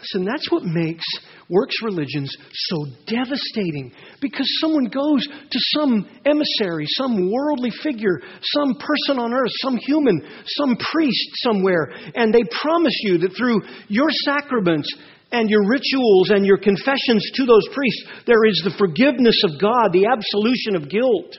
[0.00, 1.04] Listen, that's what makes
[1.48, 9.18] works religions so devastating because someone goes to some emissary, some worldly figure, some person
[9.18, 14.92] on earth, some human, some priest somewhere, and they promise you that through your sacraments
[15.32, 19.92] and your rituals and your confessions to those priests, there is the forgiveness of God,
[19.92, 21.38] the absolution of guilt.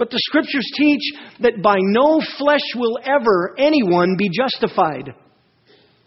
[0.00, 5.12] But the scriptures teach that by no flesh will ever anyone be justified.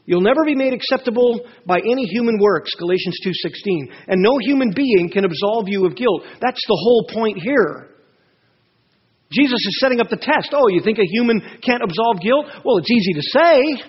[0.08, 3.90] You'll never be made acceptable by any human works, Galatians 2:16.
[4.08, 6.24] And no human being can absolve you of guilt.
[6.42, 7.90] That's the whole point here.
[9.32, 10.50] Jesus is setting up the test.
[10.54, 12.48] Oh, you think a human can't absolve guilt?
[12.66, 13.84] Well, it's easy to say.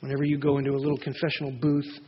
[0.00, 1.98] Whenever you go into a little confessional booth,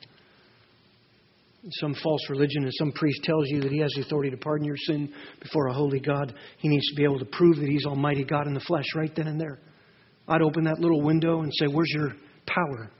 [1.70, 4.66] some false religion and some priest tells you that he has the authority to pardon
[4.66, 7.86] your sin before a holy God, he needs to be able to prove that he's
[7.86, 9.60] Almighty God in the flesh right then and there.
[10.26, 12.14] I'd open that little window and say, Where's your
[12.46, 12.90] power?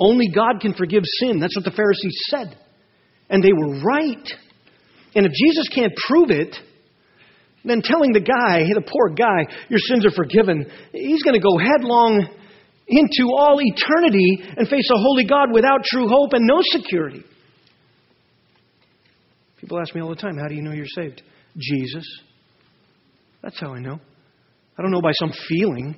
[0.00, 1.38] Only God can forgive sin.
[1.38, 2.58] That's what the Pharisees said.
[3.30, 4.32] And they were right.
[5.14, 6.56] And if Jesus can't prove it,
[7.64, 11.58] then telling the guy, the poor guy, your sins are forgiven, he's going to go
[11.58, 12.28] headlong
[12.88, 17.24] into all eternity and face a holy God without true hope and no security.
[19.60, 21.22] People ask me all the time, How do you know you're saved?
[21.56, 22.04] Jesus.
[23.42, 24.00] That's how I know.
[24.78, 25.96] I don't know by some feeling.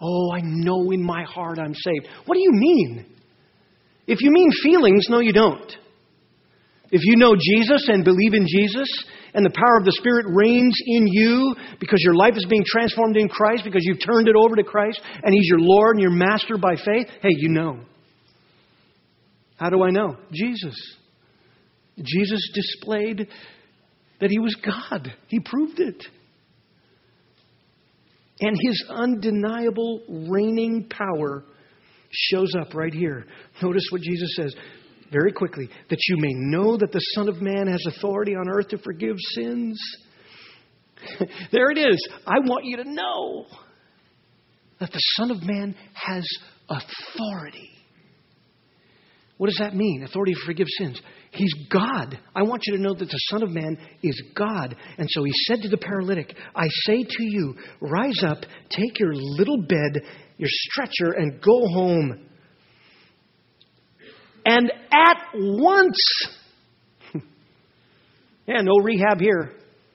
[0.00, 2.08] Oh, I know in my heart I'm saved.
[2.26, 3.06] What do you mean?
[4.06, 5.76] If you mean feelings, no, you don't.
[6.90, 8.88] If you know Jesus and believe in Jesus,
[9.36, 13.16] and the power of the Spirit reigns in you because your life is being transformed
[13.18, 16.10] in Christ, because you've turned it over to Christ, and He's your Lord and your
[16.10, 17.80] Master by faith, hey, you know.
[19.56, 20.16] How do I know?
[20.32, 20.74] Jesus.
[22.02, 23.28] Jesus displayed
[24.20, 25.12] that he was God.
[25.28, 26.02] He proved it.
[28.40, 31.44] And his undeniable reigning power
[32.10, 33.26] shows up right here.
[33.62, 34.54] Notice what Jesus says
[35.12, 38.68] very quickly that you may know that the Son of Man has authority on earth
[38.68, 39.78] to forgive sins.
[41.52, 42.08] there it is.
[42.26, 43.46] I want you to know
[44.80, 46.26] that the Son of Man has
[46.68, 47.70] authority.
[49.38, 50.02] What does that mean?
[50.02, 51.00] Authority to forgive sins.
[51.30, 52.18] He's God.
[52.34, 54.74] I want you to know that the Son of Man is God.
[54.96, 58.38] And so he said to the paralytic, I say to you, rise up,
[58.70, 60.02] take your little bed,
[60.38, 62.28] your stretcher, and go home.
[64.48, 65.98] And at once,
[68.46, 69.50] yeah, no rehab here,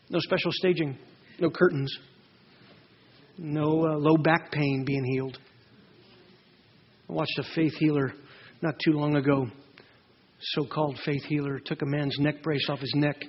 [0.09, 0.97] no special staging,
[1.39, 1.97] no curtains,
[3.37, 5.39] no uh, low back pain being healed.
[7.09, 8.13] I watched a faith healer
[8.61, 9.47] not too long ago
[10.41, 13.23] so called faith healer, took a man's neck brace off his neck,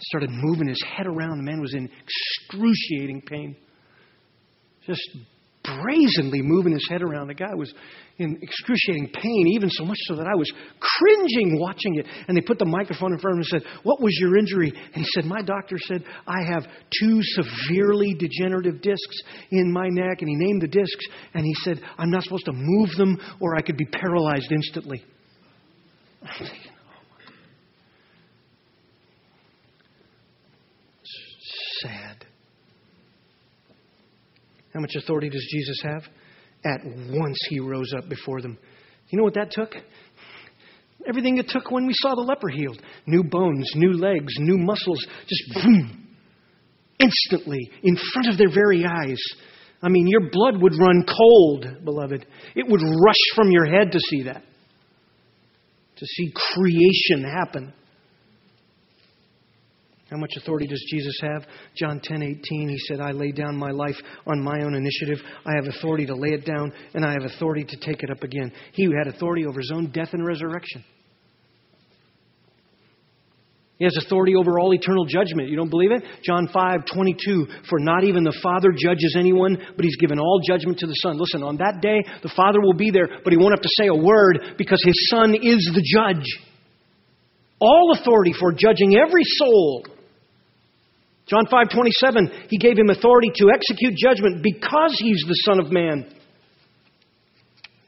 [0.00, 1.38] started moving his head around.
[1.38, 1.88] The man was in
[2.48, 3.56] excruciating pain.
[4.86, 5.02] Just
[5.64, 7.28] brazenly moving his head around.
[7.28, 7.72] The guy was
[8.18, 12.06] in excruciating pain, even so much so that I was cringing watching it.
[12.28, 14.72] And they put the microphone in front of him and said, What was your injury?
[14.94, 16.64] And he said, My doctor said, I have
[17.00, 20.20] two severely degenerative discs in my neck.
[20.20, 21.04] And he named the discs.
[21.32, 25.04] And he said, I'm not supposed to move them or I could be paralyzed instantly.
[34.74, 36.02] How much authority does Jesus have?
[36.64, 38.58] At once he rose up before them.
[39.08, 39.72] You know what that took?
[41.06, 45.06] Everything it took when we saw the leper healed new bones, new legs, new muscles,
[45.28, 46.08] just boom,
[46.98, 49.20] instantly in front of their very eyes.
[49.82, 52.24] I mean, your blood would run cold, beloved.
[52.56, 54.42] It would rush from your head to see that,
[55.96, 57.74] to see creation happen.
[60.10, 61.46] How much authority does Jesus have?
[61.76, 63.96] John 10 18, he said, I lay down my life
[64.26, 65.18] on my own initiative.
[65.46, 68.22] I have authority to lay it down, and I have authority to take it up
[68.22, 68.52] again.
[68.72, 70.84] He had authority over his own death and resurrection.
[73.76, 75.48] He has authority over all eternal judgment.
[75.48, 76.04] You don't believe it?
[76.22, 80.78] John 5 22, for not even the Father judges anyone, but he's given all judgment
[80.78, 81.18] to the Son.
[81.18, 83.88] Listen, on that day, the Father will be there, but he won't have to say
[83.88, 86.26] a word because his Son is the judge.
[87.58, 89.86] All authority for judging every soul
[91.26, 96.06] John 5:27, he gave him authority to execute judgment because he's the son of man.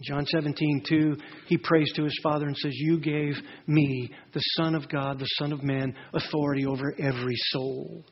[0.03, 4.89] John 17:2, he prays to his father and says, "You gave me, the son of
[4.89, 8.05] God, the son of man, authority over every soul."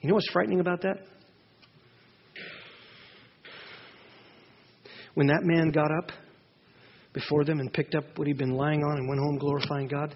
[0.00, 1.06] You know what's frightening about that?
[5.14, 6.12] When that man got up
[7.12, 10.14] before them and picked up what he'd been lying on and went home glorifying God,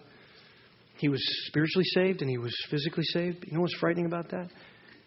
[1.01, 3.45] he was spiritually saved and he was physically saved.
[3.47, 4.51] You know what's frightening about that?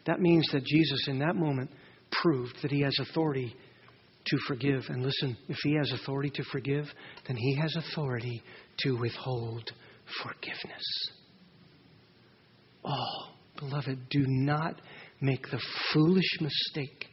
[0.05, 1.69] That means that Jesus, in that moment,
[2.11, 3.55] proved that he has authority
[4.25, 4.83] to forgive.
[4.89, 6.85] And listen, if he has authority to forgive,
[7.27, 8.41] then he has authority
[8.79, 9.71] to withhold
[10.23, 10.83] forgiveness.
[12.83, 13.29] Oh,
[13.59, 14.81] beloved, do not
[15.21, 15.61] make the
[15.93, 17.05] foolish mistake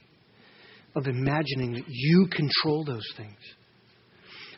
[0.97, 3.39] of imagining that you control those things.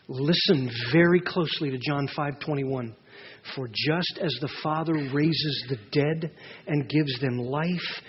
[0.08, 2.94] Listen very closely to John 5:21.
[3.54, 6.30] For just as the Father raises the dead
[6.66, 8.02] and gives them life,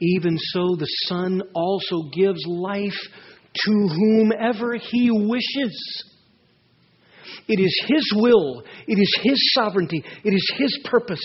[0.00, 2.98] even so the Son also gives life
[3.54, 6.04] to whomever he wishes.
[7.48, 11.22] It is his will, it is his sovereignty, it is his purpose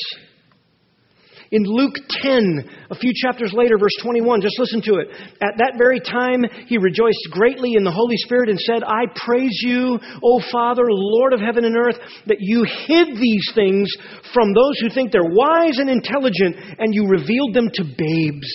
[1.51, 5.07] in Luke 10, a few chapters later, verse 21, just listen to it.
[5.41, 9.59] At that very time, he rejoiced greatly in the Holy Spirit and said, I praise
[9.61, 13.89] you, O Father, Lord of heaven and earth, that you hid these things
[14.33, 18.51] from those who think they're wise and intelligent, and you revealed them to babes.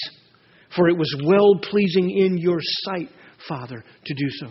[0.74, 3.08] For it was well pleasing in your sight,
[3.48, 4.48] Father, to do so.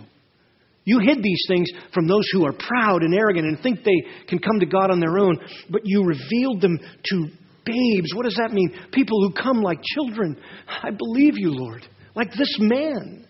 [0.86, 4.40] You hid these things from those who are proud and arrogant and think they can
[4.40, 5.38] come to God on their own,
[5.70, 7.28] but you revealed them to
[7.66, 8.14] babes.
[8.16, 8.74] What does that mean?
[8.92, 10.38] People who come like children.
[10.68, 11.86] I believe you, Lord,
[12.16, 13.28] like this man.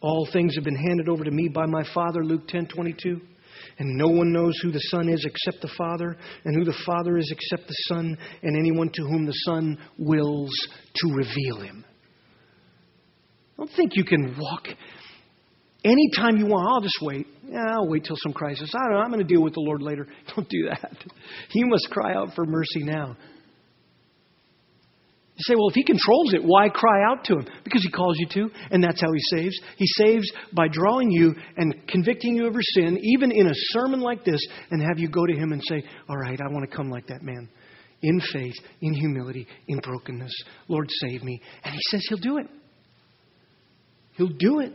[0.00, 3.20] All things have been handed over to me by my Father, Luke 10 22.
[3.80, 7.16] And no one knows who the Son is except the Father, and who the Father
[7.16, 10.50] is except the Son, and anyone to whom the Son wills
[10.94, 11.84] to reveal him.
[13.56, 14.68] Don't think you can walk
[15.88, 17.26] Anytime you want, I'll just wait.
[17.48, 18.70] Yeah, I'll wait till some crisis.
[18.74, 18.98] I don't know.
[18.98, 20.06] I'm going to deal with the Lord later.
[20.36, 20.92] Don't do that.
[21.52, 23.16] You must cry out for mercy now.
[25.36, 27.46] You say, well, if He controls it, why cry out to Him?
[27.64, 29.58] Because He calls you to, and that's how He saves.
[29.76, 34.00] He saves by drawing you and convicting you of your sin, even in a sermon
[34.00, 36.76] like this, and have you go to Him and say, All right, I want to
[36.76, 37.48] come like that man.
[38.02, 40.32] In faith, in humility, in brokenness.
[40.68, 41.40] Lord, save me.
[41.64, 42.46] And He says He'll do it.
[44.16, 44.72] He'll do it.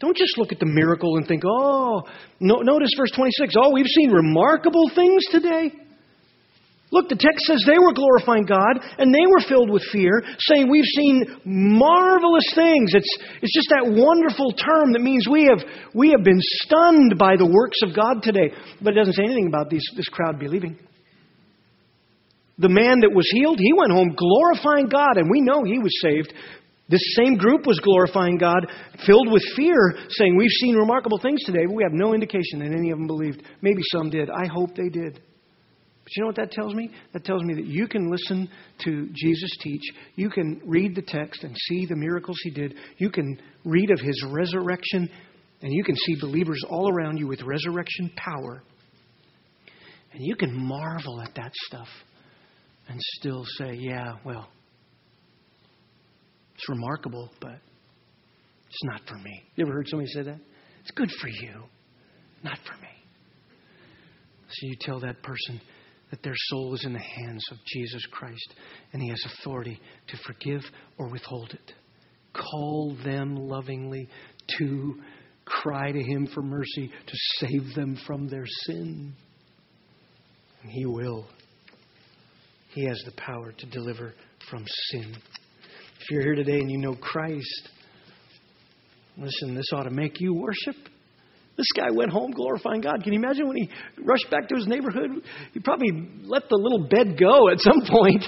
[0.00, 2.02] Don't just look at the miracle and think, oh,
[2.40, 3.54] no, notice verse 26.
[3.56, 5.70] Oh, we've seen remarkable things today.
[6.94, 10.70] Look, the text says they were glorifying God and they were filled with fear, saying,
[10.70, 12.94] We've seen marvelous things.
[12.94, 15.58] It's, it's just that wonderful term that means we have,
[15.92, 18.54] we have been stunned by the works of God today.
[18.80, 20.78] But it doesn't say anything about these, this crowd believing.
[22.58, 25.98] The man that was healed, he went home glorifying God, and we know he was
[26.00, 26.32] saved
[26.88, 28.66] this same group was glorifying God,
[29.06, 32.76] filled with fear, saying, We've seen remarkable things today, but we have no indication that
[32.76, 33.42] any of them believed.
[33.62, 34.28] Maybe some did.
[34.28, 35.14] I hope they did.
[35.14, 36.90] But you know what that tells me?
[37.14, 38.50] That tells me that you can listen
[38.84, 39.80] to Jesus teach.
[40.16, 42.74] You can read the text and see the miracles he did.
[42.98, 45.08] You can read of his resurrection
[45.62, 48.62] And you can see believers all around you with resurrection power.
[50.12, 51.88] And you can marvel at that stuff
[52.88, 54.48] and still say, yeah, well,
[56.64, 57.58] it's remarkable, but
[58.68, 59.42] it's not for me.
[59.56, 60.40] You ever heard somebody say that?
[60.80, 61.62] It's good for you,
[62.42, 62.88] not for me.
[64.48, 65.60] So you tell that person
[66.10, 68.54] that their soul is in the hands of Jesus Christ
[68.92, 70.62] and he has authority to forgive
[70.98, 71.72] or withhold it.
[72.32, 74.08] Call them lovingly
[74.58, 74.94] to
[75.44, 79.14] cry to him for mercy to save them from their sin.
[80.62, 81.26] And he will.
[82.70, 84.14] He has the power to deliver
[84.50, 85.14] from sin.
[86.04, 87.70] If you're here today and you know Christ,
[89.16, 90.76] listen, this ought to make you worship.
[91.56, 93.02] This guy went home glorifying God.
[93.02, 93.70] Can you imagine when he
[94.04, 95.08] rushed back to his neighborhood?
[95.54, 95.88] He probably
[96.24, 98.22] let the little bed go at some point.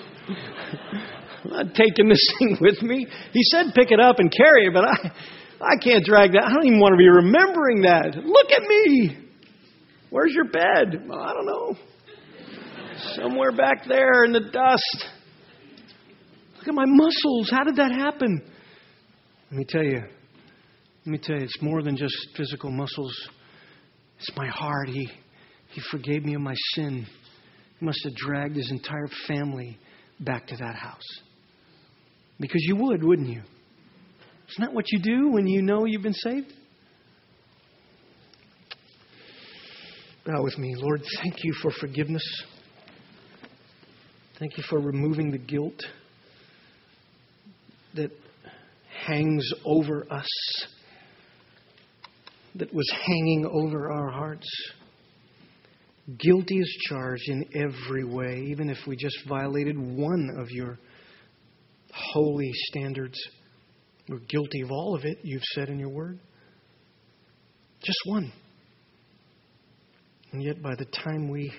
[1.45, 3.07] I'm not taking this thing with me.
[3.35, 5.13] He said pick it up and carry it, but I,
[5.61, 6.45] I can't drag that.
[6.47, 8.25] I don't even want to be remembering that.
[8.25, 9.19] Look at me.
[10.09, 11.07] Where's your bed?
[11.07, 11.77] Well, I don't know.
[13.17, 15.16] Somewhere back there in the dust.
[16.67, 17.49] Look at my muscles.
[17.49, 18.43] How did that happen?
[19.53, 20.01] Let me tell you.
[20.01, 23.15] Let me tell you, it's more than just physical muscles.
[24.19, 24.89] It's my heart.
[24.89, 25.09] He,
[25.71, 27.07] he forgave me of my sin.
[27.79, 29.79] He must have dragged his entire family
[30.19, 31.07] back to that house.
[32.41, 33.43] Because you would, wouldn't you?
[34.51, 36.53] Isn't that what you do when you know you've been saved?
[40.25, 40.75] Bow with me.
[40.77, 42.25] Lord, thank you for forgiveness.
[44.41, 45.81] Thank you for removing the guilt
[47.97, 48.11] that
[49.07, 50.29] hangs over us,
[52.55, 54.49] that was hanging over our hearts.
[56.19, 60.79] Guilty as charged in every way, even if we just violated one of your
[61.93, 63.19] holy standards.
[64.09, 66.21] We're guilty of all of it, you've said in your word.
[67.83, 68.33] Just one.
[70.33, 71.53] And yet, by the time we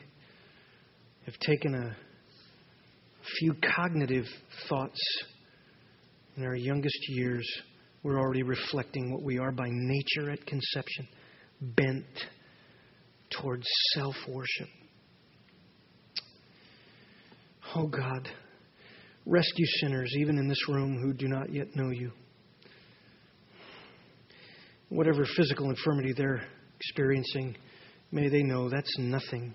[1.26, 1.96] have taken a
[3.40, 4.26] few cognitive
[4.70, 5.00] thoughts
[6.38, 7.46] in our youngest years,
[8.04, 11.08] we're already reflecting what we are by nature at conception,
[11.60, 12.06] bent
[13.32, 14.68] towards self worship.
[17.76, 18.30] Oh God,
[19.26, 22.12] rescue sinners, even in this room, who do not yet know you.
[24.90, 26.44] Whatever physical infirmity they're
[26.80, 27.58] experiencing,
[28.12, 29.54] may they know that's nothing.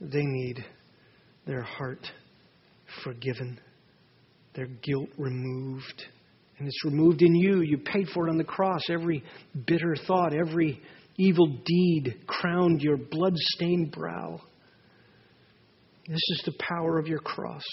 [0.00, 0.64] They need
[1.46, 2.06] their heart
[3.02, 3.58] forgiven,
[4.54, 6.04] their guilt removed.
[6.58, 7.62] And it's removed in you.
[7.62, 8.82] You paid for it on the cross.
[8.90, 9.24] Every
[9.66, 10.80] bitter thought, every
[11.16, 14.40] evil deed crowned your blood stained brow.
[16.06, 17.64] This is the power of your cross.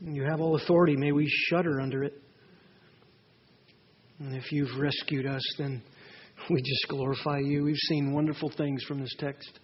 [0.00, 0.94] You have all authority.
[0.96, 2.14] May we shudder under it.
[4.18, 5.82] And if you've rescued us, then
[6.50, 7.64] we just glorify you.
[7.64, 9.58] We've seen wonderful things from this text.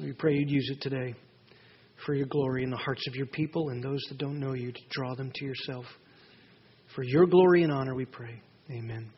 [0.00, 1.14] We pray you'd use it today
[2.04, 4.72] for your glory in the hearts of your people and those that don't know you
[4.72, 5.84] to draw them to yourself.
[6.94, 8.40] For your glory and honor, we pray.
[8.70, 9.10] Amen.